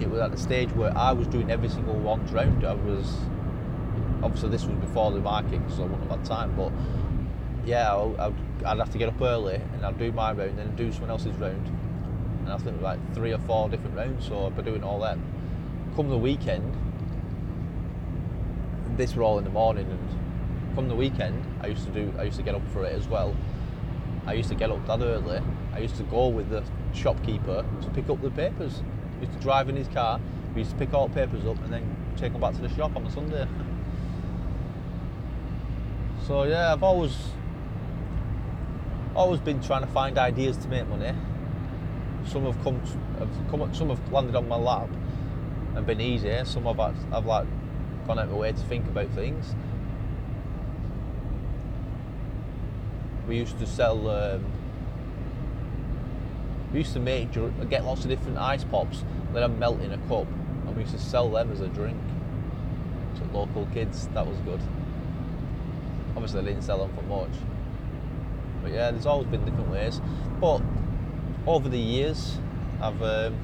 it 0.00 0.08
was 0.08 0.20
at 0.20 0.30
the 0.30 0.38
stage 0.38 0.70
where 0.72 0.96
I 0.96 1.12
was 1.12 1.26
doing 1.28 1.50
every 1.50 1.68
single 1.68 1.94
one's 1.94 2.32
round. 2.32 2.64
I 2.64 2.74
was 2.74 3.14
obviously 4.22 4.50
this 4.50 4.64
was 4.64 4.76
before 4.78 5.10
the 5.10 5.20
marking, 5.20 5.64
so 5.68 5.82
I 5.82 5.86
wouldn't 5.86 6.10
have 6.10 6.18
had 6.18 6.24
time. 6.24 6.54
But 6.56 6.72
yeah, 7.64 7.92
I, 7.94 8.28
would 8.28 8.78
have 8.78 8.90
to 8.90 8.98
get 8.98 9.08
up 9.08 9.20
early 9.20 9.56
and 9.56 9.84
I'd 9.84 9.98
do 9.98 10.12
my 10.12 10.32
round, 10.32 10.58
then 10.58 10.74
do 10.76 10.90
someone 10.92 11.10
else's 11.10 11.34
round, 11.36 11.66
and 12.40 12.52
I 12.52 12.58
think 12.58 12.80
like 12.80 13.14
three 13.14 13.32
or 13.32 13.38
four 13.38 13.68
different 13.68 13.96
rounds. 13.96 14.26
So 14.26 14.46
I'd 14.46 14.56
be 14.56 14.62
doing 14.62 14.84
all 14.84 15.00
them. 15.00 15.22
Come 15.96 16.08
the 16.08 16.18
weekend, 16.18 16.74
this 18.96 19.14
were 19.14 19.22
all 19.22 19.38
in 19.38 19.44
the 19.44 19.50
morning, 19.50 19.86
and 19.90 20.74
come 20.74 20.88
the 20.88 20.94
weekend, 20.94 21.44
I 21.60 21.68
used 21.68 21.84
to 21.84 21.92
do. 21.92 22.12
I 22.18 22.24
used 22.24 22.38
to 22.38 22.42
get 22.42 22.54
up 22.54 22.66
for 22.72 22.84
it 22.84 22.92
as 22.92 23.08
well. 23.08 23.36
I 24.26 24.34
used 24.34 24.48
to 24.50 24.54
get 24.54 24.70
up 24.70 24.86
that 24.86 25.00
early. 25.00 25.40
I 25.74 25.78
used 25.78 25.96
to 25.96 26.04
go 26.04 26.28
with 26.28 26.48
the 26.50 26.62
shopkeeper 26.94 27.64
to 27.80 27.90
pick 27.90 28.08
up 28.08 28.22
the 28.22 28.30
papers. 28.30 28.82
He 29.18 29.26
used 29.26 29.36
to 29.36 29.42
drive 29.42 29.68
in 29.68 29.76
his 29.76 29.88
car. 29.88 30.20
We 30.54 30.60
used 30.60 30.72
to 30.72 30.76
pick 30.76 30.94
all 30.94 31.08
the 31.08 31.14
papers 31.14 31.44
up 31.44 31.62
and 31.64 31.72
then 31.72 31.96
take 32.16 32.32
them 32.32 32.40
back 32.40 32.54
to 32.54 32.60
the 32.60 32.68
shop 32.74 32.94
on 32.96 33.04
a 33.06 33.10
Sunday. 33.10 33.48
So 36.26 36.44
yeah, 36.44 36.72
I've 36.72 36.84
always 36.84 37.16
always 39.14 39.40
been 39.40 39.60
trying 39.60 39.82
to 39.82 39.88
find 39.88 40.16
ideas 40.18 40.56
to 40.58 40.68
make 40.68 40.86
money. 40.86 41.12
Some 42.26 42.44
have 42.44 42.62
come, 42.62 42.80
have 43.18 43.28
come 43.50 43.74
some 43.74 43.88
have 43.88 44.12
landed 44.12 44.36
on 44.36 44.46
my 44.46 44.56
lap 44.56 44.88
and 45.74 45.84
been 45.84 46.00
easy. 46.00 46.32
Some 46.44 46.64
have 46.64 46.78
I've 46.78 47.26
like 47.26 47.46
gone 48.06 48.20
out 48.20 48.26
of 48.26 48.30
my 48.30 48.36
way 48.36 48.52
to 48.52 48.58
think 48.58 48.86
about 48.86 49.10
things. 49.10 49.54
We 53.26 53.36
used 53.38 53.58
to 53.58 53.66
sell. 53.66 54.08
Um, 54.08 54.44
we 56.72 56.78
used 56.78 56.92
to 56.92 57.00
make 57.00 57.32
get 57.68 57.84
lots 57.84 58.04
of 58.04 58.10
different 58.10 58.38
ice 58.38 58.62
pops, 58.62 59.04
let 59.34 59.40
them 59.40 59.58
melt 59.58 59.80
in 59.80 59.92
a 59.92 59.98
cup, 60.08 60.28
and 60.66 60.76
we 60.76 60.82
used 60.82 60.94
to 60.94 61.00
sell 61.00 61.28
them 61.28 61.50
as 61.50 61.60
a 61.60 61.68
drink 61.68 62.00
to 63.16 63.24
local 63.36 63.66
kids. 63.74 64.06
That 64.14 64.24
was 64.24 64.38
good. 64.38 64.60
Obviously, 66.22 66.40
I 66.42 66.44
didn't 66.52 66.62
sell 66.62 66.78
them 66.78 66.94
for 66.94 67.02
much. 67.02 67.36
But 68.62 68.70
yeah, 68.70 68.92
there's 68.92 69.06
always 69.06 69.26
been 69.26 69.44
different 69.44 69.70
ways. 69.70 70.00
But 70.40 70.62
over 71.48 71.68
the 71.68 71.80
years, 71.80 72.38
I've 72.80 73.02
um, 73.02 73.34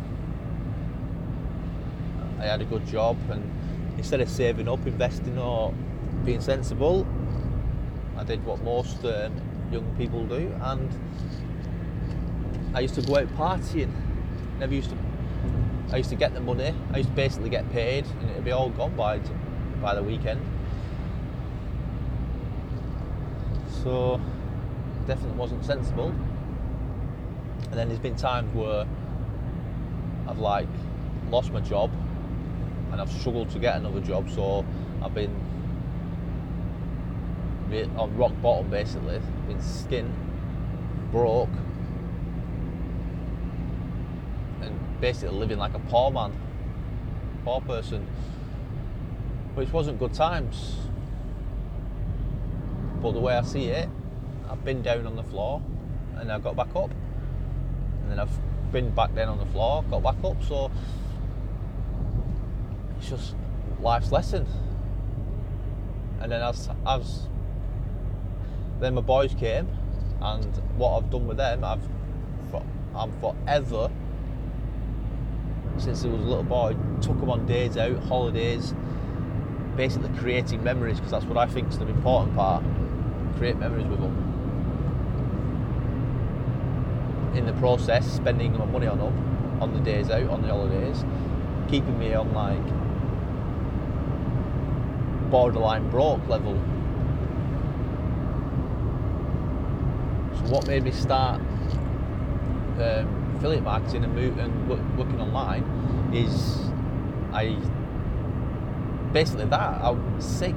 I 2.38 2.44
had 2.44 2.60
a 2.60 2.64
good 2.64 2.86
job, 2.86 3.16
and 3.32 3.42
instead 3.96 4.20
of 4.20 4.28
saving 4.28 4.68
up, 4.68 4.86
investing, 4.86 5.36
or 5.38 5.74
being 6.24 6.40
sensible, 6.40 7.04
I 8.16 8.22
did 8.22 8.44
what 8.44 8.62
most 8.62 9.04
um, 9.04 9.34
young 9.72 9.92
people 9.98 10.24
do, 10.26 10.54
and 10.62 10.88
I 12.74 12.78
used 12.78 12.94
to 12.94 13.02
go 13.02 13.16
out 13.16 13.26
partying. 13.36 13.90
Never 14.60 14.72
used 14.72 14.90
to. 14.90 14.96
I 15.90 15.96
used 15.96 16.10
to 16.10 16.16
get 16.16 16.32
the 16.32 16.40
money. 16.40 16.72
I 16.92 16.98
used 16.98 17.08
to 17.08 17.16
basically 17.16 17.50
get 17.50 17.68
paid, 17.72 18.06
and 18.20 18.30
it'd 18.30 18.44
be 18.44 18.52
all 18.52 18.70
gone 18.70 18.94
by 18.94 19.18
by 19.82 19.96
the 19.96 20.02
weekend. 20.04 20.40
So 23.88 24.20
definitely 25.06 25.38
wasn't 25.38 25.64
sensible. 25.64 26.08
And 26.08 27.72
then 27.72 27.88
there's 27.88 27.98
been 27.98 28.16
times 28.16 28.54
where 28.54 28.86
I've 30.28 30.38
like 30.38 30.68
lost 31.30 31.52
my 31.52 31.60
job 31.60 31.90
and 32.92 33.00
I've 33.00 33.10
struggled 33.10 33.48
to 33.48 33.58
get 33.58 33.76
another 33.76 34.00
job, 34.00 34.28
so 34.28 34.62
I've 35.02 35.14
been 35.14 35.34
on 37.96 38.14
rock 38.18 38.32
bottom 38.42 38.68
basically, 38.68 39.22
been 39.46 39.62
skin 39.62 40.12
broke, 41.10 41.48
and 44.60 45.00
basically 45.00 45.34
living 45.34 45.56
like 45.56 45.72
a 45.72 45.78
poor 45.78 46.10
man, 46.10 46.38
poor 47.42 47.62
person, 47.62 48.06
which 49.54 49.72
wasn't 49.72 49.98
good 49.98 50.12
times. 50.12 50.76
But 53.00 53.12
the 53.12 53.20
way 53.20 53.36
I 53.36 53.42
see 53.42 53.66
it, 53.66 53.88
I've 54.50 54.64
been 54.64 54.82
down 54.82 55.06
on 55.06 55.16
the 55.16 55.22
floor 55.22 55.62
and 56.16 56.32
I 56.32 56.38
got 56.38 56.56
back 56.56 56.74
up, 56.74 56.90
and 58.02 58.10
then 58.10 58.18
I've 58.18 58.72
been 58.72 58.90
back 58.90 59.14
down 59.14 59.28
on 59.28 59.38
the 59.38 59.46
floor, 59.46 59.84
got 59.90 60.02
back 60.02 60.16
up. 60.24 60.42
So 60.42 60.70
it's 62.98 63.08
just 63.08 63.34
life's 63.80 64.10
lesson. 64.10 64.46
And 66.20 66.32
then 66.32 66.42
as 66.42 66.68
as 66.86 67.28
then 68.80 68.94
my 68.94 69.00
boys 69.00 69.34
came, 69.34 69.68
and 70.20 70.56
what 70.76 70.96
I've 70.96 71.10
done 71.10 71.26
with 71.26 71.36
them, 71.36 71.64
I've 71.64 71.88
I'm 72.94 73.12
forever 73.20 73.90
since 75.76 76.04
I 76.04 76.08
was 76.08 76.20
a 76.20 76.24
little 76.24 76.42
boy 76.42 76.76
took 77.00 77.20
them 77.20 77.30
on 77.30 77.46
days 77.46 77.76
out, 77.76 77.96
holidays, 78.04 78.74
basically 79.76 80.10
creating 80.18 80.64
memories 80.64 80.96
because 80.96 81.12
that's 81.12 81.24
what 81.24 81.38
I 81.38 81.46
think 81.46 81.68
is 81.68 81.78
the 81.78 81.86
important 81.86 82.34
part. 82.34 82.64
Create 83.38 83.56
memories 83.56 83.86
with 83.86 84.00
them. 84.00 84.14
In 87.34 87.46
the 87.46 87.52
process, 87.54 88.10
spending 88.10 88.58
my 88.58 88.64
money 88.64 88.86
on 88.86 88.98
them 88.98 89.60
on 89.60 89.72
the 89.72 89.80
days 89.80 90.10
out, 90.10 90.28
on 90.28 90.42
the 90.42 90.48
holidays, 90.48 91.04
keeping 91.68 91.98
me 91.98 92.14
on 92.14 92.32
like 92.32 92.62
borderline 95.30 95.88
broke 95.90 96.26
level. 96.28 96.54
So 100.34 100.52
what 100.52 100.66
made 100.66 100.84
me 100.84 100.90
start 100.90 101.40
um, 102.80 103.34
affiliate 103.36 103.64
marketing 103.64 104.04
and, 104.04 104.14
move, 104.14 104.38
and 104.38 104.98
working 104.98 105.20
online 105.20 105.64
is 106.12 106.58
I 107.32 107.56
basically 109.12 109.44
that 109.46 109.60
I'm 109.60 110.20
sick, 110.20 110.56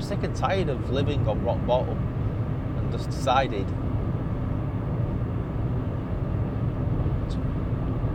I'm 0.00 0.06
sick 0.06 0.22
and 0.22 0.34
tired 0.34 0.70
of 0.70 0.88
living 0.88 1.28
on 1.28 1.44
rock 1.44 1.58
bottom, 1.66 1.98
and 2.78 2.90
just 2.90 3.10
decided, 3.10 3.66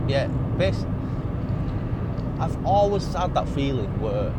yeah, 0.08 0.26
basically, 0.58 0.90
I've 2.40 2.66
always 2.66 3.06
had 3.14 3.34
that 3.34 3.48
feeling 3.50 4.00
where 4.00 4.34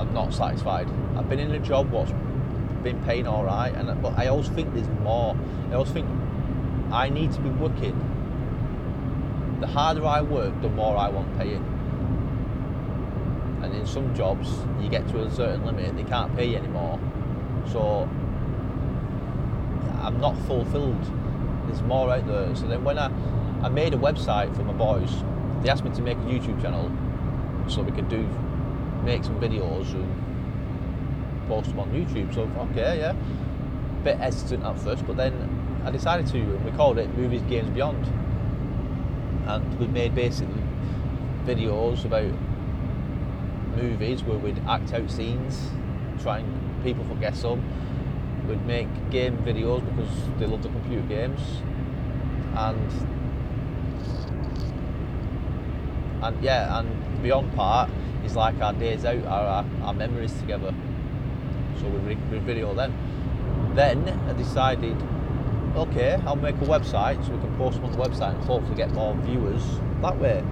I'm 0.00 0.12
not 0.12 0.34
satisfied. 0.34 0.88
I've 1.16 1.28
been 1.28 1.38
in 1.38 1.52
a 1.52 1.60
job 1.60 1.92
what's 1.92 2.10
been 2.82 3.00
paying 3.04 3.28
all 3.28 3.44
right, 3.44 3.72
and 3.72 4.02
but 4.02 4.18
I 4.18 4.26
always 4.26 4.48
think 4.48 4.74
there's 4.74 4.88
more. 5.04 5.36
I 5.70 5.74
always 5.74 5.92
think 5.92 6.08
I 6.90 7.08
need 7.08 7.30
to 7.34 7.40
be 7.40 7.50
working. 7.50 7.94
The 9.60 9.68
harder 9.68 10.04
I 10.04 10.22
work, 10.22 10.60
the 10.60 10.68
more 10.68 10.96
I 10.96 11.08
want 11.08 11.38
paying. 11.38 11.64
And 13.62 13.74
in 13.74 13.86
some 13.86 14.14
jobs, 14.14 14.48
you 14.80 14.88
get 14.88 15.06
to 15.08 15.22
a 15.22 15.30
certain 15.30 15.64
limit, 15.64 15.88
and 15.90 15.98
they 15.98 16.04
can't 16.04 16.34
pay 16.36 16.46
you 16.46 16.56
anymore. 16.56 16.98
So 17.70 18.08
I'm 20.02 20.18
not 20.20 20.36
fulfilled. 20.46 21.04
There's 21.66 21.82
more 21.82 22.10
out 22.10 22.26
there. 22.26 22.54
So 22.56 22.66
then 22.66 22.82
when 22.84 22.98
I, 22.98 23.10
I 23.62 23.68
made 23.68 23.94
a 23.94 23.98
website 23.98 24.54
for 24.56 24.64
my 24.64 24.72
boys, 24.72 25.10
they 25.62 25.68
asked 25.68 25.84
me 25.84 25.90
to 25.94 26.02
make 26.02 26.16
a 26.16 26.22
YouTube 26.22 26.60
channel 26.62 26.90
so 27.68 27.82
we 27.82 27.92
could 27.92 28.08
do 28.08 28.26
make 29.04 29.24
some 29.24 29.38
videos 29.40 29.92
and 29.94 31.48
post 31.48 31.68
them 31.68 31.80
on 31.80 31.90
YouTube. 31.90 32.34
So 32.34 32.42
okay, 32.70 32.98
yeah, 32.98 33.14
bit 34.02 34.16
hesitant 34.18 34.64
at 34.64 34.78
first, 34.80 35.06
but 35.06 35.16
then 35.16 35.82
I 35.84 35.90
decided 35.90 36.26
to, 36.28 36.38
and 36.38 36.64
we 36.64 36.70
called 36.72 36.98
it 36.98 37.14
Movies, 37.16 37.42
Games, 37.42 37.70
Beyond, 37.70 38.06
and 39.46 39.78
we 39.78 39.86
made 39.86 40.14
basically 40.14 40.62
videos 41.44 42.04
about 42.04 42.32
movies 43.76 44.22
where 44.22 44.38
we'd 44.38 44.60
act 44.68 44.92
out 44.92 45.10
scenes, 45.10 45.70
trying 46.22 46.46
people 46.82 47.04
for 47.04 47.14
guess 47.16 47.40
some. 47.40 47.62
We'd 48.48 48.64
make 48.66 48.88
game 49.10 49.38
videos 49.38 49.84
because 49.84 50.10
they 50.38 50.46
loved 50.46 50.64
the 50.64 50.68
computer 50.68 51.06
games, 51.06 51.40
and 52.56 52.90
and 56.22 56.42
yeah, 56.42 56.78
and 56.78 57.22
beyond 57.22 57.54
part 57.54 57.90
is 58.24 58.36
like 58.36 58.60
our 58.60 58.72
days 58.72 59.04
out, 59.04 59.24
our, 59.24 59.64
our 59.82 59.94
memories 59.94 60.32
together. 60.34 60.74
So 61.80 61.86
we, 61.88 62.14
we 62.14 62.38
video 62.38 62.74
them. 62.74 62.92
Then 63.74 64.08
I 64.08 64.32
decided, 64.32 64.96
okay, 65.76 66.20
I'll 66.26 66.36
make 66.36 66.56
a 66.56 66.66
website 66.66 67.24
so 67.24 67.32
we 67.32 67.40
can 67.40 67.56
post 67.56 67.76
them 67.76 67.86
on 67.86 67.92
the 67.92 67.98
website 67.98 68.34
and 68.34 68.44
hopefully 68.44 68.76
get 68.76 68.90
more 68.92 69.14
viewers 69.22 69.62
that 70.02 70.18
way. 70.18 70.44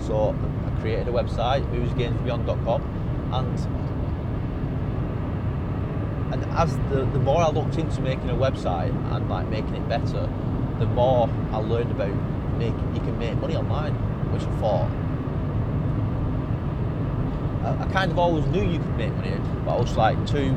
So 0.00 0.34
created 0.80 1.08
a 1.08 1.12
website, 1.12 1.64
moviesgamesbeyond.com, 1.72 2.82
and 3.32 3.58
and 6.32 6.44
as 6.52 6.76
the, 6.90 7.06
the 7.12 7.18
more 7.18 7.42
I 7.42 7.48
looked 7.48 7.76
into 7.78 8.00
making 8.02 8.28
a 8.30 8.34
website 8.34 8.94
and 9.14 9.28
like 9.28 9.48
making 9.48 9.74
it 9.74 9.88
better, 9.88 10.28
the 10.78 10.86
more 10.86 11.28
I 11.52 11.58
learned 11.58 11.90
about 11.90 12.14
make 12.58 12.74
you 12.94 13.00
can 13.00 13.18
make 13.18 13.36
money 13.38 13.56
online, 13.56 13.94
which 14.32 14.42
I 14.42 14.50
thought 14.58 14.90
I, 17.64 17.84
I 17.84 17.86
kind 17.92 18.10
of 18.10 18.18
always 18.18 18.46
knew 18.46 18.62
you 18.62 18.78
could 18.78 18.96
make 18.96 19.14
money, 19.14 19.36
but 19.64 19.76
I 19.76 19.80
was 19.80 19.96
like 19.96 20.18
too 20.26 20.54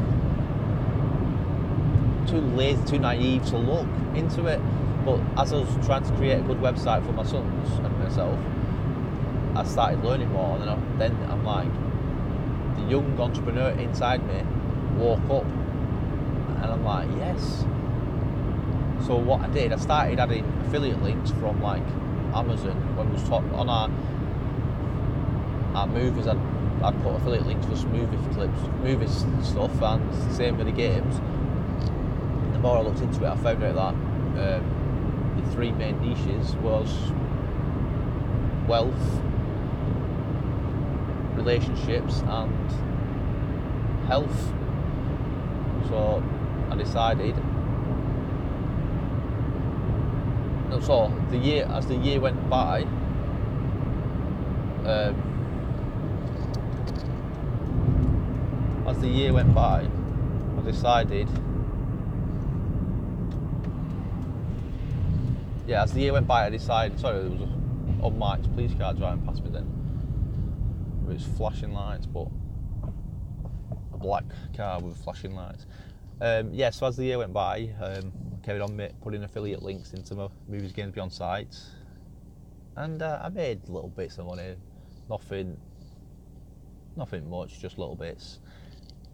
too 2.28 2.42
lazy, 2.56 2.84
too 2.86 3.00
naive 3.00 3.46
to 3.48 3.58
look 3.58 3.88
into 4.16 4.46
it. 4.48 4.62
But 5.06 5.20
as 5.38 5.52
I 5.54 5.58
was 5.58 5.86
trying 5.86 6.04
to 6.04 6.12
create 6.14 6.40
a 6.40 6.44
good 6.44 6.60
website 6.60 7.06
for 7.06 7.12
my 7.14 7.24
sons 7.24 7.80
and 7.80 8.00
myself, 8.00 8.38
I 9.56 9.64
started 9.66 10.04
learning 10.04 10.32
more, 10.32 10.58
and 10.58 11.00
then, 11.00 11.16
I'm 11.30 11.44
like, 11.44 11.72
the 12.76 12.84
young 12.84 13.20
entrepreneur 13.20 13.72
inside 13.72 14.26
me 14.26 14.44
woke 14.98 15.30
up, 15.30 15.46
and 15.46 16.66
I'm 16.66 16.84
like, 16.84 17.10
yes. 17.18 17.66
So 19.06 19.16
what 19.16 19.42
I 19.42 19.48
did, 19.48 19.74
I 19.74 19.78
started 19.78 20.20
adding 20.20 20.46
affiliate 20.66 21.02
links 21.02 21.32
from 21.32 21.62
like 21.62 21.84
Amazon 22.34 22.96
when 22.96 23.08
we 23.10 23.14
was 23.14 23.28
talk, 23.28 23.44
on 23.54 23.68
our 23.68 23.90
our 25.76 25.88
movies. 25.88 26.28
I'd 26.28 26.38
I 26.84 26.92
put 26.92 27.16
affiliate 27.16 27.46
links 27.46 27.66
for 27.68 27.88
movie 27.90 28.18
clips, 28.34 28.60
movie 28.82 29.08
stuff, 29.44 29.82
and 29.82 30.34
same 30.34 30.58
with 30.58 30.66
the 30.66 30.74
games. 30.74 31.20
The 32.54 32.60
more 32.60 32.78
I 32.78 32.82
looked 32.82 33.02
into 33.02 33.24
it, 33.24 33.30
I 33.30 33.36
found 33.36 33.64
out 33.64 33.96
that 34.36 34.56
um, 34.56 35.34
the 35.38 35.52
three 35.52 35.72
main 35.72 36.00
niches 36.02 36.56
was 36.56 37.12
wealth, 38.68 39.22
relationships, 41.42 42.22
and 42.22 42.72
health. 44.08 44.54
So 45.90 46.24
I 46.70 46.76
decided. 46.76 47.36
So 50.82 51.14
the 51.30 51.38
year, 51.38 51.68
as 51.70 51.86
the 51.86 51.96
year 51.96 52.20
went 52.20 52.50
by. 52.50 52.84
Um, 54.86 55.16
as 58.88 58.98
the 59.00 59.08
year 59.08 59.32
went 59.32 59.54
by, 59.54 59.88
I 60.58 60.62
decided. 60.64 61.28
Yeah, 65.68 65.84
as 65.84 65.94
the 65.94 66.02
year 66.02 66.14
went 66.14 66.28
by, 66.28 66.46
I 66.46 66.50
decided. 66.50 67.00
Sorry, 67.00 67.22
there 67.22 67.30
was 67.30 67.42
a 67.42 68.08
unmarked 68.08 68.52
police 68.54 68.74
car 68.74 68.94
driving 68.94 69.26
past 69.26 69.44
me 69.44 69.52
then. 69.52 69.81
With 71.12 71.28
its 71.28 71.38
flashing 71.38 71.74
lights, 71.74 72.06
but 72.06 72.28
a 73.94 73.98
black 73.98 74.24
car 74.56 74.80
with 74.80 74.96
flashing 75.04 75.36
lights. 75.36 75.66
Um, 76.22 76.54
yeah, 76.54 76.70
so 76.70 76.88
as 76.88 76.96
the 76.96 77.04
year 77.04 77.18
went 77.18 77.34
by, 77.34 77.70
um, 77.82 78.14
carried 78.44 78.62
on 78.62 78.80
putting 79.02 79.22
affiliate 79.22 79.62
links 79.62 79.92
into 79.92 80.16
my 80.16 80.30
movies, 80.48 80.72
games 80.72 80.94
beyond 80.94 81.12
sites, 81.12 81.72
and 82.78 83.02
uh, 83.02 83.20
I 83.22 83.28
made 83.28 83.68
little 83.68 83.90
bits 83.90 84.20
of 84.20 84.28
money. 84.28 84.56
Nothing, 85.10 85.58
nothing 86.96 87.30
much, 87.30 87.60
just 87.60 87.78
little 87.78 87.98
bits. 87.98 88.40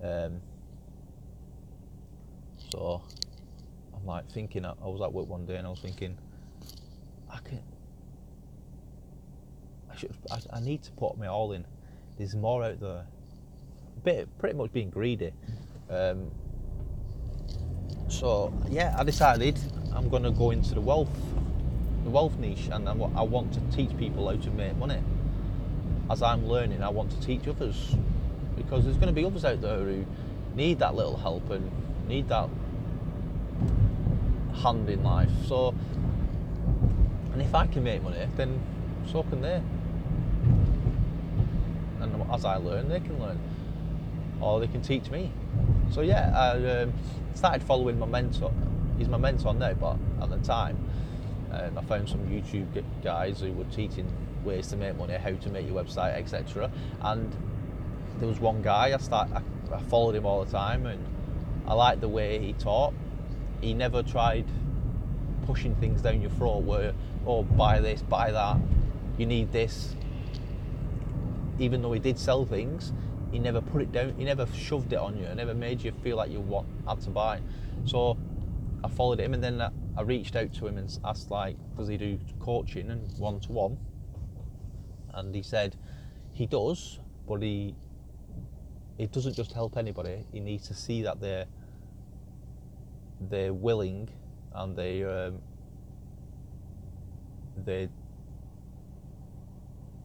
Um, 0.04 0.39
so 2.70 3.01
I'm 3.96 4.06
like 4.06 4.30
thinking. 4.30 4.66
I, 4.66 4.74
I 4.84 4.88
was 4.88 5.01
at 5.01 5.12
work 5.12 5.27
one 5.27 5.48
day 5.48 5.56
and 5.56 5.66
I 5.66 5.72
was 5.72 5.80
thinking, 5.80 6.16
I 7.27 7.39
can. 7.39 7.63
I 9.92 9.96
should. 9.96 10.16
I, 10.30 10.39
I 10.54 10.60
need 10.60 10.84
to 10.84 10.92
put 10.92 11.18
my 11.18 11.25
all 11.25 11.54
in. 11.54 11.66
There's 12.18 12.36
more 12.36 12.64
out 12.64 12.80
there. 12.80 13.06
Bit, 14.04 14.28
pretty 14.40 14.58
much 14.58 14.74
being 14.74 14.90
greedy. 14.90 15.32
Um, 15.90 16.32
so 18.10 18.54
yeah, 18.70 18.96
I 18.98 19.04
decided 19.04 19.60
I'm 19.94 20.10
going 20.10 20.24
to 20.24 20.32
go 20.32 20.52
into 20.52 20.74
the 20.74 20.82
wealth, 20.82 21.16
the 22.04 22.10
wealth 22.10 22.38
niche, 22.38 22.70
and 22.72 22.90
I, 22.90 22.94
wa- 22.94 23.12
I 23.16 23.22
want 23.22 23.54
to 23.54 23.60
teach 23.76 23.96
people 23.98 24.30
how 24.30 24.36
to 24.36 24.50
make 24.52 24.76
money. 24.78 25.02
As 26.10 26.22
I'm 26.22 26.48
learning, 26.48 26.82
I 26.82 26.90
want 26.90 27.12
to 27.12 27.20
teach 27.20 27.48
others 27.48 27.96
because 28.56 28.86
there's 28.86 28.98
going 28.98 29.08
to 29.08 29.14
be 29.14 29.26
others 29.26 29.46
out 29.46 29.62
there 29.62 29.80
who 29.80 30.06
need 30.56 30.80
that 30.80 30.96
little 30.96 31.18
help 31.18 31.50
and 31.52 31.70
need 32.08 32.30
that 32.30 32.50
hand 34.56 34.90
in 34.90 35.04
life. 35.04 35.30
So, 35.48 35.76
and 37.34 37.42
if 37.42 37.54
I 37.54 37.68
can 37.68 37.84
make 37.84 38.02
money, 38.02 38.28
then 38.36 38.60
so 39.12 39.24
can 39.24 39.42
they. 39.42 39.62
As 42.31 42.46
I 42.46 42.57
learn, 42.57 42.89
they 42.89 43.00
can 43.00 43.19
learn, 43.19 43.39
or 44.41 44.60
they 44.60 44.67
can 44.67 44.81
teach 44.81 45.10
me. 45.10 45.31
So 45.91 46.01
yeah, 46.01 46.31
I 46.36 46.81
um, 46.81 46.93
started 47.34 47.63
following 47.63 47.98
my 48.00 48.05
mentor. 48.05 48.51
He's 48.98 49.07
my 49.07 49.17
mentor 49.17 49.53
now, 49.53 49.74
but 49.74 49.98
at 50.22 50.29
the 50.29 50.38
time, 50.38 50.77
um, 51.51 51.77
I 51.77 51.81
found 51.84 52.10
some 52.10 52.19
YouTube 52.27 52.84
guys 53.03 53.39
who 53.39 53.53
were 53.53 53.63
teaching 53.65 54.12
ways 54.43 54.67
to 54.67 54.75
make 54.75 54.98
money, 54.98 55.13
how 55.13 55.31
to 55.31 55.50
make 55.50 55.67
your 55.67 55.81
website, 55.81 56.15
etc. 56.15 56.72
And 57.01 57.36
there 58.19 58.27
was 58.27 58.39
one 58.39 58.62
guy 58.62 58.93
I 58.93 58.98
start 58.98 59.29
I, 59.31 59.41
I 59.74 59.81
followed 59.84 60.15
him 60.15 60.25
all 60.25 60.43
the 60.43 60.51
time, 60.51 60.86
and 60.86 61.03
I 61.67 61.74
liked 61.74 62.01
the 62.01 62.10
way 62.10 62.39
he 62.39 62.53
taught. 62.53 62.93
He 63.62 63.74
never 63.74 64.03
tried 64.03 64.46
pushing 65.46 65.75
things 65.75 66.01
down 66.01 66.22
your 66.22 66.31
throat 66.31 66.63
where 66.63 66.93
oh 67.25 67.43
buy 67.43 67.79
this, 67.79 68.01
buy 68.01 68.31
that, 68.31 68.57
you 69.17 69.25
need 69.25 69.51
this. 69.51 69.96
Even 71.58 71.82
though 71.82 71.92
he 71.92 72.00
did 72.00 72.18
sell 72.20 72.46
things, 72.46 72.94
he 73.32 73.40
never 73.40 73.62
put 73.62 73.82
it 73.82 73.92
down. 73.92 74.14
He 74.18 74.24
never 74.24 74.46
shoved 74.48 74.94
it 74.94 75.00
on 75.00 75.18
you. 75.18 75.26
He 75.26 75.34
never 75.36 75.54
made 75.54 75.84
you 75.84 75.92
feel 75.92 76.18
like 76.18 76.32
you 76.32 76.42
want 76.42 76.68
had 76.88 77.02
to 77.02 77.10
buy. 77.10 77.42
So 77.86 78.18
I 78.84 78.88
followed 78.88 79.20
him, 79.20 79.34
and 79.34 79.44
then 79.44 79.62
I, 79.62 79.70
I 79.96 80.02
reached 80.02 80.36
out 80.36 80.54
to 80.54 80.68
him 80.68 80.78
and 80.78 80.96
asked 81.04 81.32
like, 81.32 81.58
does 81.76 81.88
he 81.88 81.98
do 81.98 82.20
coaching 82.40 82.90
and 82.92 83.12
one 83.18 83.40
to 83.42 83.52
one? 83.52 83.78
And 85.14 85.34
he 85.34 85.42
said 85.42 85.76
he 86.34 86.46
does, 86.46 87.00
but 87.28 87.42
he 87.42 87.76
it 88.98 89.12
doesn't 89.12 89.36
just 89.36 89.54
help 89.54 89.78
anybody. 89.78 90.26
He 90.32 90.40
needs 90.40 90.68
to 90.68 90.74
see 90.74 91.02
that 91.04 91.20
they're 91.20 91.46
they're 93.20 93.54
willing 93.54 94.10
and 94.54 94.76
they 94.76 95.04
um, 95.04 95.40
they 97.66 97.90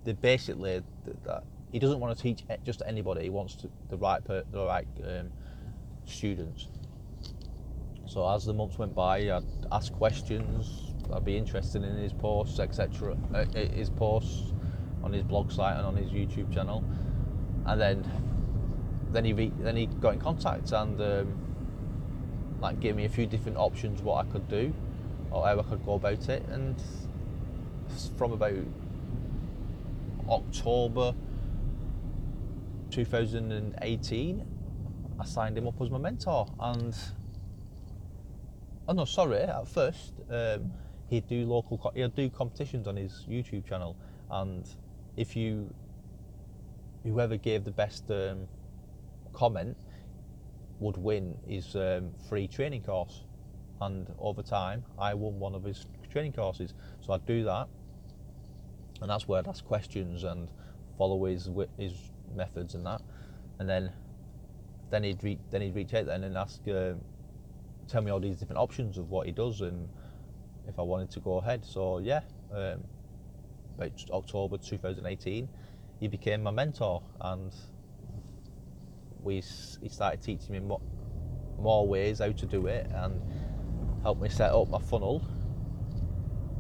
they 0.05 0.13
basically 0.13 0.83
that 1.25 1.45
he 1.73 1.79
doesn't 1.79 2.01
want 2.01 2.17
to 2.17 2.23
teach 2.23 2.45
just 2.65 2.83
anybody. 2.87 3.23
He 3.23 3.31
wants 3.31 3.55
to, 3.57 3.71
the 3.89 3.97
right 3.97 4.23
per, 4.23 4.45
the 4.53 4.65
right 4.65 4.87
um, 5.07 5.31
students. 6.05 6.69
So 8.07 8.29
as 8.29 8.45
the 8.45 8.53
months 8.53 8.79
went 8.79 8.95
by, 8.95 9.31
I'd 9.31 9.45
ask 9.73 9.93
questions. 9.93 10.93
I'd 11.13 11.25
be 11.25 11.37
interested 11.37 11.83
in 11.83 11.97
his 11.97 12.13
posts, 12.13 12.59
etc. 12.59 13.17
Uh, 13.35 13.45
his 13.55 13.89
posts 13.89 14.53
on 15.03 15.13
his 15.13 15.23
blog 15.23 15.51
site 15.51 15.77
and 15.77 15.87
on 15.87 15.97
his 15.97 16.11
YouTube 16.11 16.53
channel, 16.53 16.85
and 17.67 17.81
then 17.81 18.05
then 19.13 19.25
he 19.25 19.33
re- 19.33 19.53
then 19.59 19.77
he 19.77 19.87
got 19.87 20.15
in 20.15 20.21
contact 20.21 20.73
and 20.73 21.01
um, 21.01 21.39
like 22.61 22.81
gave 22.81 22.97
me 22.97 23.05
a 23.05 23.09
few 23.09 23.27
different 23.27 23.57
options 23.57 24.01
what 24.03 24.27
I 24.27 24.31
could 24.31 24.49
do 24.49 24.73
or 25.31 25.47
how 25.47 25.59
I 25.59 25.63
could 25.63 25.85
go 25.85 25.95
about 25.95 26.29
it, 26.29 26.45
and 26.51 26.81
from 28.17 28.33
about 28.33 28.53
October 30.33 31.15
2018, 32.91 34.47
I 35.21 35.25
signed 35.25 35.59
him 35.59 35.67
up 35.67 35.81
as 35.81 35.91
my 35.91 35.99
mentor 35.99 36.47
and. 36.59 36.97
Oh 38.89 38.95
no, 38.95 39.05
sorry. 39.05 39.43
At 39.43 39.69
first, 39.69 40.15
um, 40.31 40.73
he'd 41.09 41.27
do 41.29 41.45
local, 41.45 41.93
he'd 41.95 42.15
do 42.15 42.31
competitions 42.31 42.89
on 42.89 42.97
his 42.97 43.27
YouTube 43.29 43.67
channel, 43.67 43.97
and 44.31 44.67
if 45.17 45.37
you, 45.37 45.73
whoever 47.05 47.37
gave 47.37 47.65
the 47.65 47.71
best 47.71 48.11
um, 48.11 48.49
comment, 49.33 49.77
would 50.81 50.97
win 50.97 51.37
his 51.47 51.77
um, 51.77 52.11
free 52.29 52.49
training 52.49 52.83
course. 52.83 53.25
And 53.81 54.07
over 54.19 54.43
time, 54.43 54.85
I 54.99 55.15
won 55.15 55.39
one 55.39 55.55
of 55.55 55.65
his 55.65 55.87
training 56.11 56.33
courses. 56.33 56.75
So 57.01 57.13
I'd 57.13 57.27
do 57.27 57.45
that, 57.45 57.69
and 59.03 59.11
that's 59.11 59.29
where 59.29 59.41
I'd 59.41 59.49
ask 59.49 59.65
questions 59.65 60.25
and 60.25 60.49
follow 60.97 61.25
his 61.27 61.51
his 61.79 61.93
methods 62.35 62.75
and 62.75 62.87
that, 62.87 63.03
and 63.59 63.69
then 63.69 63.93
then 64.91 65.05
he'd 65.05 65.23
re- 65.23 65.41
then 65.51 65.61
he'd 65.63 65.75
reach 65.75 65.93
out 65.95 66.07
then 66.07 66.25
and 66.25 66.37
ask. 66.37 66.61
Um, 66.69 67.01
tell 67.89 68.03
me 68.03 68.11
all 68.11 68.21
these 68.21 68.39
different 68.39 68.59
options 68.59 68.97
of 68.97 69.11
what 69.11 69.27
he 69.27 69.33
does 69.33 69.61
and 69.61 69.89
if 70.67 70.79
I 70.79 70.83
wanted 70.83 71.11
to 71.11 71.21
go 71.21 71.39
ahead. 71.39 71.65
So 71.65 71.99
yeah, 71.99 72.23
um, 72.53 72.83
about 73.77 73.93
October 74.11 74.57
2018, 74.57 75.49
he 76.01 76.09
became 76.09 76.43
my 76.43 76.51
mentor 76.51 77.03
and 77.21 77.53
we 79.23 79.37
he 79.37 79.89
started 79.89 80.23
teaching 80.23 80.53
me 80.53 80.61
more, 80.61 80.81
more 81.59 81.87
ways 81.87 82.19
how 82.19 82.33
to 82.33 82.47
do 82.47 82.67
it 82.67 82.91
and 82.95 83.21
helped 84.03 84.23
me 84.23 84.29
set 84.29 84.53
up 84.53 84.69
my 84.69 84.79
funnel. 84.79 85.23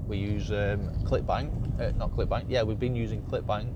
We 0.09 0.19
use 0.19 0.51
um, 0.51 0.91
ClickBank, 1.05 1.81
uh, 1.81 1.93
not 1.97 2.12
ClickBank. 2.12 2.47
Yeah, 2.49 2.62
we've 2.62 2.81
been 2.81 2.97
using 2.97 3.23
ClickBank 3.23 3.73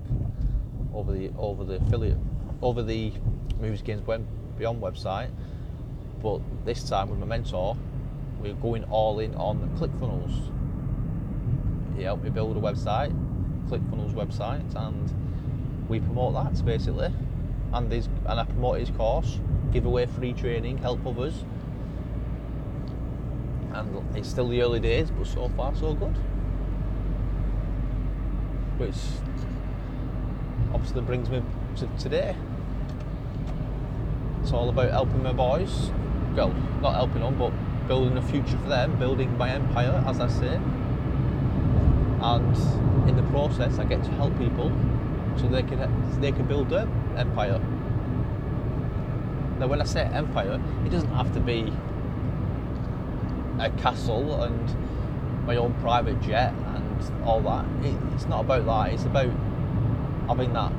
over 0.93 1.11
the 1.11 1.31
over 1.37 1.63
the 1.63 1.75
affiliate 1.75 2.17
over 2.61 2.81
the 2.83 3.13
Movies 3.59 3.81
Games 3.81 4.01
Beyond 4.57 4.81
website 4.81 5.29
but 6.21 6.41
this 6.65 6.83
time 6.83 7.09
with 7.09 7.19
my 7.19 7.25
mentor, 7.25 7.77
we're 8.41 8.53
going 8.55 8.83
all 8.85 9.19
in 9.19 9.33
on 9.35 9.61
the 9.61 9.67
ClickFunnels. 9.79 10.51
He 11.95 12.03
helped 12.03 12.23
me 12.23 12.29
build 12.29 12.57
a 12.57 12.59
website, 12.59 13.11
ClickFunnels 13.69 14.13
website, 14.13 14.75
and 14.75 15.13
we 15.87 15.99
promote 15.99 16.33
that 16.33 16.65
basically. 16.65 17.13
And 17.73 17.91
his, 17.91 18.07
and 18.25 18.39
I 18.39 18.43
promote 18.45 18.79
his 18.79 18.89
course, 18.91 19.39
give 19.71 19.85
away 19.85 20.05
free 20.05 20.33
training, 20.33 20.77
help 20.77 21.05
others. 21.05 21.43
And 23.77 24.17
it's 24.17 24.27
still 24.27 24.47
the 24.47 24.59
early 24.63 24.79
days, 24.79 25.11
but 25.11 25.27
so 25.27 25.49
far 25.49 25.75
so 25.75 25.93
good. 25.93 26.15
Which 28.79 28.95
obviously 30.73 31.01
brings 31.01 31.29
me 31.29 31.43
to 31.75 31.87
today. 31.99 32.35
It's 34.41 34.51
all 34.51 34.69
about 34.69 34.89
helping 34.89 35.21
my 35.21 35.31
boys. 35.31 35.91
Well, 36.35 36.49
not 36.81 36.95
helping 36.95 37.21
them, 37.21 37.37
but 37.37 37.51
building 37.87 38.17
a 38.17 38.21
future 38.23 38.57
for 38.57 38.69
them, 38.69 38.97
building 38.97 39.37
my 39.37 39.51
empire, 39.51 40.03
as 40.07 40.19
I 40.19 40.27
say. 40.27 40.59
And 42.19 42.57
in 43.07 43.15
the 43.15 43.29
process, 43.29 43.77
I 43.77 43.83
get 43.83 44.03
to 44.05 44.11
help 44.11 44.35
people 44.39 44.71
so 45.37 45.47
they 45.49 45.61
can 45.61 46.19
they 46.19 46.31
can 46.31 46.47
build 46.47 46.71
their 46.71 46.87
empire. 47.15 47.59
Now, 49.59 49.67
when 49.67 49.81
I 49.81 49.85
say 49.85 50.01
empire, 50.01 50.59
it 50.83 50.89
doesn't 50.89 51.13
have 51.13 51.31
to 51.35 51.39
be 51.39 51.71
a 53.59 53.69
castle 53.71 54.43
and 54.43 55.45
my 55.45 55.55
own 55.55 55.73
private 55.75 56.21
jet 56.21 56.53
and 56.53 57.23
all 57.23 57.41
that. 57.41 57.65
It, 57.85 57.95
it's 58.13 58.25
not 58.25 58.41
about 58.41 58.65
that. 58.65 58.93
It's 58.93 59.05
about 59.05 59.31
having 60.27 60.53
that 60.53 60.73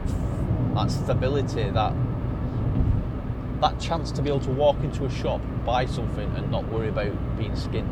that 0.74 0.90
stability, 0.90 1.70
that 1.70 1.94
that 3.60 3.80
chance 3.80 4.12
to 4.12 4.22
be 4.22 4.28
able 4.28 4.40
to 4.40 4.50
walk 4.50 4.78
into 4.80 5.04
a 5.04 5.10
shop, 5.10 5.40
buy 5.64 5.86
something, 5.86 6.30
and 6.36 6.50
not 6.50 6.68
worry 6.68 6.88
about 6.88 7.12
being 7.36 7.56
skinned. 7.56 7.88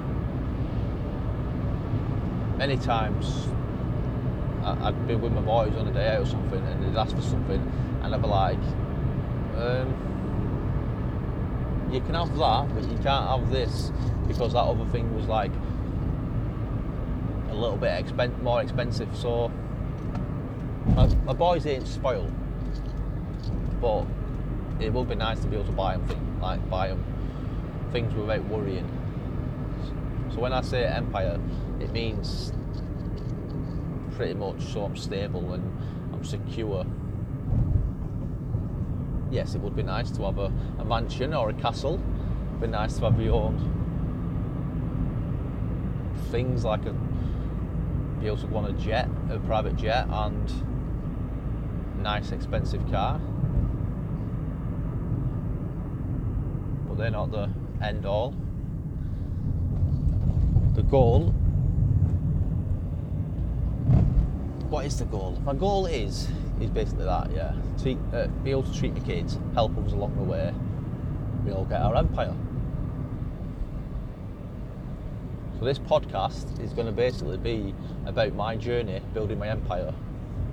Many 2.57 2.77
times, 2.77 3.49
I'd 4.62 5.07
be 5.07 5.14
with 5.14 5.33
my 5.33 5.40
boys 5.40 5.75
on 5.77 5.88
a 5.88 5.92
day 5.92 6.14
out 6.14 6.22
or 6.22 6.27
something, 6.27 6.64
and 6.64 6.83
they'd 6.83 6.99
ask 6.99 7.14
for 7.14 7.22
something, 7.22 7.61
and 8.03 8.14
I'd 8.14 8.22
be 8.22 8.29
like, 8.29 8.59
um, 9.57 10.15
"You 11.90 12.01
can 12.01 12.14
have 12.14 12.37
that, 12.37 12.75
but 12.75 12.85
you 12.90 12.99
can't 12.99 13.29
have 13.29 13.51
this 13.51 13.92
because 14.27 14.53
that 14.53 14.64
other 14.64 14.85
thing 14.87 15.14
was 15.14 15.27
like 15.27 15.53
a 17.51 17.55
little 17.55 17.77
bit 17.77 18.05
expen- 18.05 18.42
more 18.42 18.61
expensive." 18.62 19.14
So 19.16 19.51
my, 20.94 21.07
my 21.25 21.33
boys 21.33 21.66
ain't 21.66 21.87
spoiled, 21.87 22.33
but 23.81 24.07
it 24.81 24.92
would 24.92 25.09
be 25.09 25.14
nice 25.14 25.40
to 25.40 25.46
be 25.46 25.57
able 25.57 25.66
to 25.66 25.72
buy 25.72 25.96
them 25.96 26.07
things 26.07 26.27
like 26.40 26.70
buy 26.70 26.88
them 26.88 27.05
things 27.92 28.14
without 28.14 28.44
worrying. 28.49 28.88
So 30.33 30.40
when 30.40 30.53
I 30.53 30.61
say 30.61 30.85
empire, 30.85 31.40
it 31.81 31.92
means 31.92 32.53
pretty 34.16 34.35
much 34.35 34.62
so 34.62 34.85
I'm 34.85 34.96
stable 34.96 35.53
and 35.53 35.64
I'm 36.12 36.25
secure. 36.25 36.85
Yes, 39.31 39.55
it 39.55 39.61
would 39.61 39.75
be 39.75 39.83
nice 39.83 40.11
to 40.12 40.23
have 40.25 40.39
a, 40.39 40.53
a 40.79 40.85
mansion 40.85 41.35
or 41.35 41.51
a 41.51 41.55
castle. 41.55 42.01
It'd 42.49 42.61
be 42.61 42.67
nice 42.69 42.97
to 42.99 43.11
have 43.11 43.21
your 43.21 43.35
own 43.35 43.73
things 46.31 46.65
like 46.65 46.85
a 46.87 46.95
be 48.21 48.27
able 48.27 48.37
to 48.39 48.47
go 48.47 48.57
on 48.57 48.65
a 48.65 48.73
jet, 48.73 49.09
a 49.31 49.39
private 49.41 49.77
jet, 49.77 50.07
and 50.09 50.53
nice 52.03 52.33
expensive 52.33 52.81
car. 52.91 53.21
But 56.89 56.97
they're 56.97 57.11
not 57.11 57.31
the 57.31 57.51
end 57.83 58.07
all. 58.07 58.35
The 60.75 60.83
goal. 60.83 61.31
What 64.71 64.87
is 64.87 64.99
the 64.99 65.05
goal? 65.05 65.41
My 65.45 65.55
goal 65.55 65.87
is 65.87 66.29
is 66.61 66.71
basically 66.71 67.05
that, 67.05 67.31
yeah. 67.33 67.55
Treat, 67.83 67.99
uh, 68.12 68.27
be 68.42 68.51
able 68.51 68.62
to 68.62 68.79
treat 68.79 68.95
my 68.95 69.01
kids, 69.01 69.38
help 69.55 69.77
us 69.79 69.92
along 69.92 70.16
the 70.16 70.23
way. 70.23 70.55
We 71.45 71.53
all 71.53 71.64
get 71.64 71.81
our 71.81 71.97
empire. 71.97 72.35
So 75.59 75.64
this 75.64 75.79
podcast 75.79 76.61
is 76.62 76.73
going 76.73 76.87
to 76.87 76.92
basically 76.92 77.38
be 77.38 77.75
about 78.05 78.35
my 78.35 78.57
journey 78.57 79.01
building 79.14 79.38
my 79.38 79.49
empire, 79.49 79.95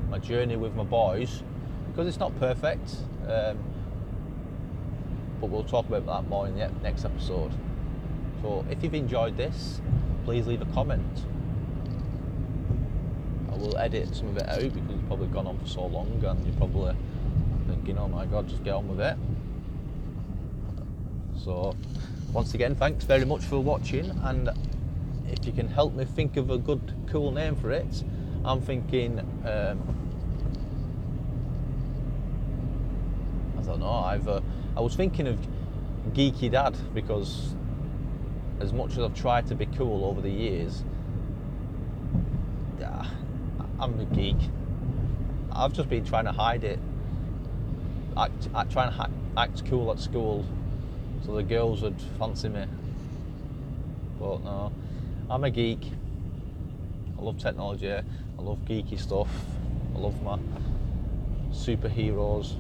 my 0.10 0.18
journey 0.18 0.56
with 0.56 0.76
my 0.76 0.84
boys, 0.84 1.44
because 1.88 2.08
it's 2.08 2.20
not 2.20 2.38
perfect. 2.40 2.96
Um, 3.28 3.58
but 5.42 5.50
we'll 5.50 5.66
talk 5.66 5.88
about 5.88 6.06
that 6.06 6.30
more 6.30 6.48
in 6.48 6.58
the 6.58 6.70
next 6.82 7.04
episode. 7.04 7.52
So 8.42 8.66
if 8.70 8.82
you've 8.82 8.94
enjoyed 8.94 9.36
this, 9.36 9.82
please 10.24 10.48
leave 10.48 10.62
a 10.62 10.66
comment. 10.68 11.26
I 13.52 13.56
will 13.58 13.78
edit 13.78 14.16
some 14.16 14.30
of 14.30 14.38
it 14.38 14.48
out 14.48 14.74
because 14.74 14.93
probably 15.08 15.28
gone 15.28 15.48
on 15.48 15.58
for 15.60 15.68
so 15.68 15.86
long 15.86 16.24
and 16.24 16.46
you're 16.46 16.56
probably 16.56 16.96
thinking, 17.68 17.98
oh 17.98 18.08
my 18.08 18.26
god, 18.26 18.48
just 18.48 18.64
get 18.64 18.74
on 18.74 18.88
with 18.88 19.00
it. 19.00 19.18
So 21.44 21.76
once 22.32 22.54
again, 22.54 22.76
thanks 22.76 23.04
very 23.06 23.26
much 23.26 23.44
for 23.44 23.60
watching 23.60 24.10
and 24.24 24.50
if 25.28 25.46
you 25.46 25.52
can 25.52 25.68
help 25.68 25.94
me 25.94 26.06
think 26.06 26.38
of 26.38 26.50
a 26.50 26.58
good, 26.58 26.94
cool 27.08 27.32
name 27.32 27.56
for 27.56 27.72
it, 27.72 28.04
I'm 28.46 28.62
thinking. 28.62 29.20
Um, 29.20 29.82
I 33.58 33.62
don't 33.62 33.80
know. 33.80 33.86
Uh, 33.88 34.42
I 34.76 34.82
was 34.82 34.96
thinking 34.96 35.28
of 35.28 35.40
geeky 36.14 36.52
dad 36.52 36.76
because 36.94 37.56
as 38.60 38.74
much 38.74 38.92
as 38.92 39.00
I've 39.00 39.16
tried 39.16 39.48
to 39.48 39.56
be 39.56 39.66
cool 39.66 40.06
over 40.06 40.22
the 40.22 40.30
years, 40.30 40.84
I'm 43.84 44.00
a 44.00 44.06
geek. 44.06 44.38
I've 45.56 45.74
just 45.74 45.88
been 45.88 46.04
trying 46.04 46.26
to 46.26 46.32
hide 46.32 46.64
it. 46.64 46.80
Act, 48.18 48.50
act 48.56 48.72
trying 48.72 48.92
to 48.92 49.10
act 49.38 49.66
cool 49.66 49.92
at 49.92 50.00
school, 50.00 50.46
so 51.26 51.36
the 51.36 51.44
girls 51.44 51.82
would 51.82 52.02
fancy 52.18 52.50
me. 52.50 52.66
But 54.20 54.44
no, 54.44 54.72
I'm 55.30 55.44
a 55.44 55.52
geek. 55.52 55.92
I 57.18 57.22
love 57.22 57.38
technology. 57.38 57.92
I 57.92 58.04
love 58.42 58.60
geeky 58.66 59.00
stuff. 59.00 59.30
I 59.96 60.00
love 60.00 60.22
my 60.24 60.40
superheroes. 61.52 62.56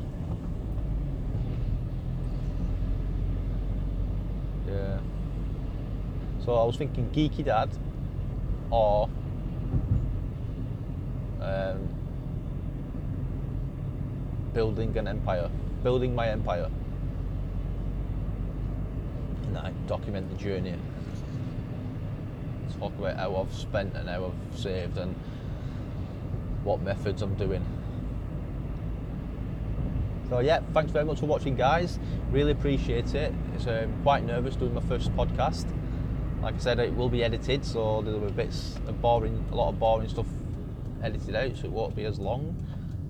Yeah. 4.67 4.99
So 6.45 6.55
I 6.55 6.63
was 6.63 6.77
thinking 6.77 7.09
geeky 7.09 7.43
dad 7.43 7.69
or 8.69 9.09
um, 11.41 12.02
building 14.53 14.97
an 14.97 15.07
empire, 15.07 15.49
building 15.83 16.15
my 16.15 16.29
empire. 16.29 16.69
And 19.47 19.57
I 19.57 19.71
document 19.87 20.29
the 20.29 20.37
journey 20.37 20.75
talk 22.83 22.97
about 22.97 23.15
how 23.15 23.35
I've 23.35 23.53
spent 23.53 23.95
and 23.95 24.09
how 24.09 24.25
I've 24.25 24.59
saved 24.59 24.97
and 24.97 25.15
what 26.63 26.81
methods 26.81 27.21
I'm 27.21 27.35
doing. 27.35 27.65
So 30.29 30.39
yeah, 30.39 30.61
thanks 30.73 30.91
very 30.91 31.05
much 31.05 31.19
for 31.19 31.27
watching, 31.27 31.55
guys. 31.55 31.99
Really 32.31 32.51
appreciate 32.51 33.13
it. 33.13 33.33
It's 33.55 33.67
um, 33.67 33.93
quite 34.03 34.23
nervous 34.23 34.55
doing 34.55 34.73
my 34.73 34.81
first 34.81 35.15
podcast. 35.15 35.65
Like 36.41 36.55
I 36.55 36.57
said, 36.57 36.79
it 36.79 36.95
will 36.95 37.09
be 37.09 37.23
edited, 37.23 37.63
so 37.63 38.01
there 38.01 38.13
will 38.13 38.27
be 38.27 38.33
bits 38.33 38.75
of 38.87 39.01
boring, 39.01 39.45
a 39.51 39.55
lot 39.55 39.69
of 39.69 39.79
boring 39.79 40.09
stuff 40.09 40.25
edited 41.01 41.35
out, 41.35 41.55
so 41.55 41.65
it 41.65 41.71
won't 41.71 41.95
be 41.95 42.05
as 42.05 42.19
long. 42.19 42.55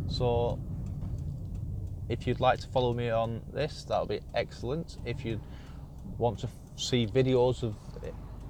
So 0.08 0.60
if 2.14 2.28
you'd 2.28 2.40
like 2.40 2.60
to 2.60 2.68
follow 2.68 2.94
me 2.94 3.10
on 3.10 3.42
this, 3.52 3.84
that'll 3.86 4.06
be 4.06 4.22
excellent. 4.36 4.98
If 5.04 5.26
you 5.26 5.42
want 6.20 6.38
to 6.40 6.48
see 6.76 7.08
videos 7.08 7.64
of 7.64 7.76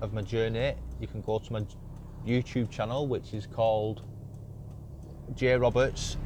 of 0.01 0.11
my 0.11 0.21
journey, 0.21 0.73
you 0.99 1.07
can 1.07 1.21
go 1.21 1.39
to 1.39 1.53
my 1.53 1.61
YouTube 2.27 2.69
channel, 2.69 3.07
which 3.07 3.33
is 3.33 3.47
called 3.47 4.01
J 5.33 5.55
Roberts 5.55 6.17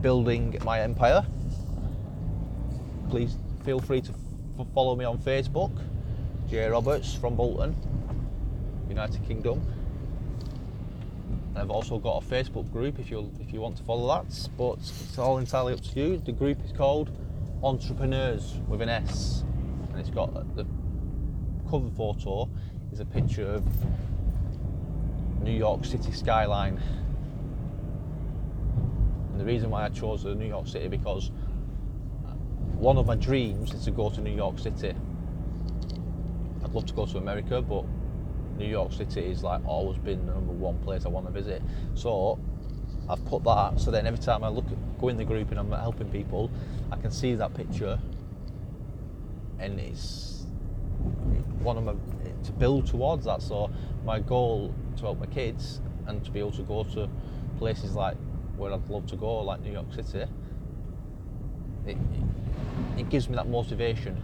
Building 0.00 0.56
My 0.64 0.80
Empire. 0.80 1.26
Please 3.10 3.36
feel 3.64 3.80
free 3.80 4.00
to 4.02 4.14
follow 4.72 4.94
me 4.94 5.04
on 5.04 5.18
Facebook, 5.18 5.76
J 6.48 6.68
Roberts 6.68 7.14
from 7.14 7.34
Bolton, 7.34 7.74
United 8.88 9.26
Kingdom. 9.26 9.60
I've 11.54 11.70
also 11.70 11.98
got 11.98 12.22
a 12.22 12.26
Facebook 12.26 12.70
group 12.72 12.98
if 12.98 13.10
you 13.10 13.30
if 13.38 13.52
you 13.52 13.60
want 13.60 13.76
to 13.76 13.82
follow 13.82 14.08
that, 14.14 14.48
but 14.56 14.78
it's 14.78 15.18
all 15.18 15.38
entirely 15.38 15.74
up 15.74 15.80
to 15.82 16.00
you. 16.00 16.18
The 16.18 16.32
group 16.32 16.64
is 16.64 16.72
called 16.72 17.10
Entrepreneurs 17.62 18.58
with 18.68 18.80
an 18.80 18.88
S, 18.88 19.44
and 19.90 20.00
it's 20.00 20.10
got 20.10 20.34
uh, 20.34 20.44
the 20.54 20.66
cover 21.70 21.90
photo 21.90 22.48
is 22.90 23.00
a 23.00 23.04
picture 23.04 23.46
of 23.46 23.64
New 25.42 25.52
York 25.52 25.84
City 25.84 26.12
skyline. 26.12 26.80
And 29.30 29.40
the 29.40 29.44
reason 29.44 29.70
why 29.70 29.84
I 29.84 29.88
chose 29.90 30.24
New 30.24 30.46
York 30.46 30.66
City 30.66 30.88
because 30.88 31.30
one 32.74 32.96
of 32.96 33.06
my 33.06 33.14
dreams 33.14 33.74
is 33.74 33.84
to 33.84 33.90
go 33.90 34.08
to 34.10 34.20
New 34.20 34.34
York 34.34 34.58
City. 34.58 34.94
I'd 36.64 36.72
love 36.72 36.86
to 36.86 36.94
go 36.94 37.06
to 37.06 37.18
America, 37.18 37.60
but 37.60 37.84
New 38.56 38.66
York 38.66 38.92
City 38.92 39.26
is 39.26 39.42
like 39.42 39.64
always 39.64 39.98
been 39.98 40.26
the 40.26 40.32
number 40.32 40.52
one 40.52 40.78
place 40.78 41.04
I 41.04 41.08
want 41.08 41.26
to 41.26 41.32
visit. 41.32 41.62
So 41.94 42.38
I've 43.08 43.24
put 43.26 43.44
that 43.44 43.80
so 43.80 43.90
then 43.90 44.06
every 44.06 44.20
time 44.20 44.44
I 44.44 44.48
look 44.48 44.66
at, 44.66 44.98
go 45.00 45.08
in 45.08 45.16
the 45.16 45.24
group 45.24 45.50
and 45.50 45.58
I'm 45.58 45.70
helping 45.72 46.10
people, 46.10 46.50
I 46.90 46.96
can 46.96 47.10
see 47.10 47.34
that 47.34 47.54
picture 47.54 47.98
and 49.58 49.78
it's 49.78 50.46
one 51.60 51.76
of 51.76 51.84
my 51.84 51.94
to 52.44 52.52
build 52.52 52.86
towards 52.86 53.24
that. 53.26 53.42
So 53.42 53.70
my 54.04 54.18
goal 54.18 54.74
to 54.96 55.02
help 55.02 55.20
my 55.20 55.26
kids 55.26 55.80
and 56.06 56.24
to 56.24 56.30
be 56.30 56.40
able 56.40 56.52
to 56.52 56.62
go 56.62 56.84
to 56.84 57.08
places 57.58 57.94
like 57.94 58.16
where 58.56 58.72
I'd 58.72 58.88
love 58.88 59.06
to 59.06 59.16
go, 59.16 59.40
like 59.42 59.60
New 59.62 59.72
York 59.72 59.92
City, 59.94 60.24
it, 61.86 61.96
it 62.96 63.08
gives 63.08 63.28
me 63.28 63.36
that 63.36 63.48
motivation, 63.48 64.20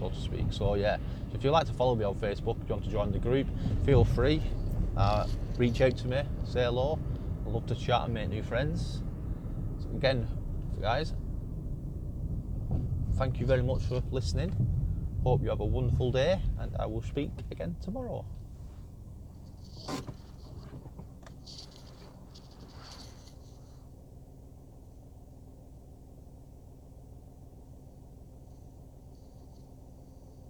so 0.00 0.08
to 0.08 0.20
speak. 0.20 0.46
So 0.50 0.74
yeah, 0.74 0.96
so 0.96 1.36
if 1.36 1.44
you'd 1.44 1.50
like 1.50 1.66
to 1.66 1.72
follow 1.74 1.94
me 1.94 2.04
on 2.04 2.14
Facebook, 2.14 2.56
if 2.62 2.68
you 2.68 2.74
want 2.74 2.84
to 2.84 2.90
join 2.90 3.12
the 3.12 3.18
group, 3.18 3.46
feel 3.84 4.04
free. 4.04 4.42
Uh, 4.96 5.26
reach 5.58 5.80
out 5.80 5.96
to 5.98 6.08
me, 6.08 6.22
say 6.44 6.64
hello. 6.64 6.98
I 7.46 7.50
love 7.50 7.66
to 7.66 7.74
chat 7.74 8.02
and 8.04 8.14
make 8.14 8.30
new 8.30 8.42
friends. 8.42 9.02
So 9.78 9.90
again, 9.96 10.26
guys, 10.80 11.12
thank 13.16 13.38
you 13.38 13.46
very 13.46 13.62
much 13.62 13.82
for 13.82 14.02
listening. 14.10 14.50
Hope 15.22 15.42
you 15.42 15.50
have 15.50 15.60
a 15.60 15.66
wonderful 15.66 16.10
day, 16.10 16.40
and 16.58 16.74
I 16.78 16.86
will 16.86 17.02
speak 17.02 17.30
again 17.50 17.76
tomorrow. 17.82 18.24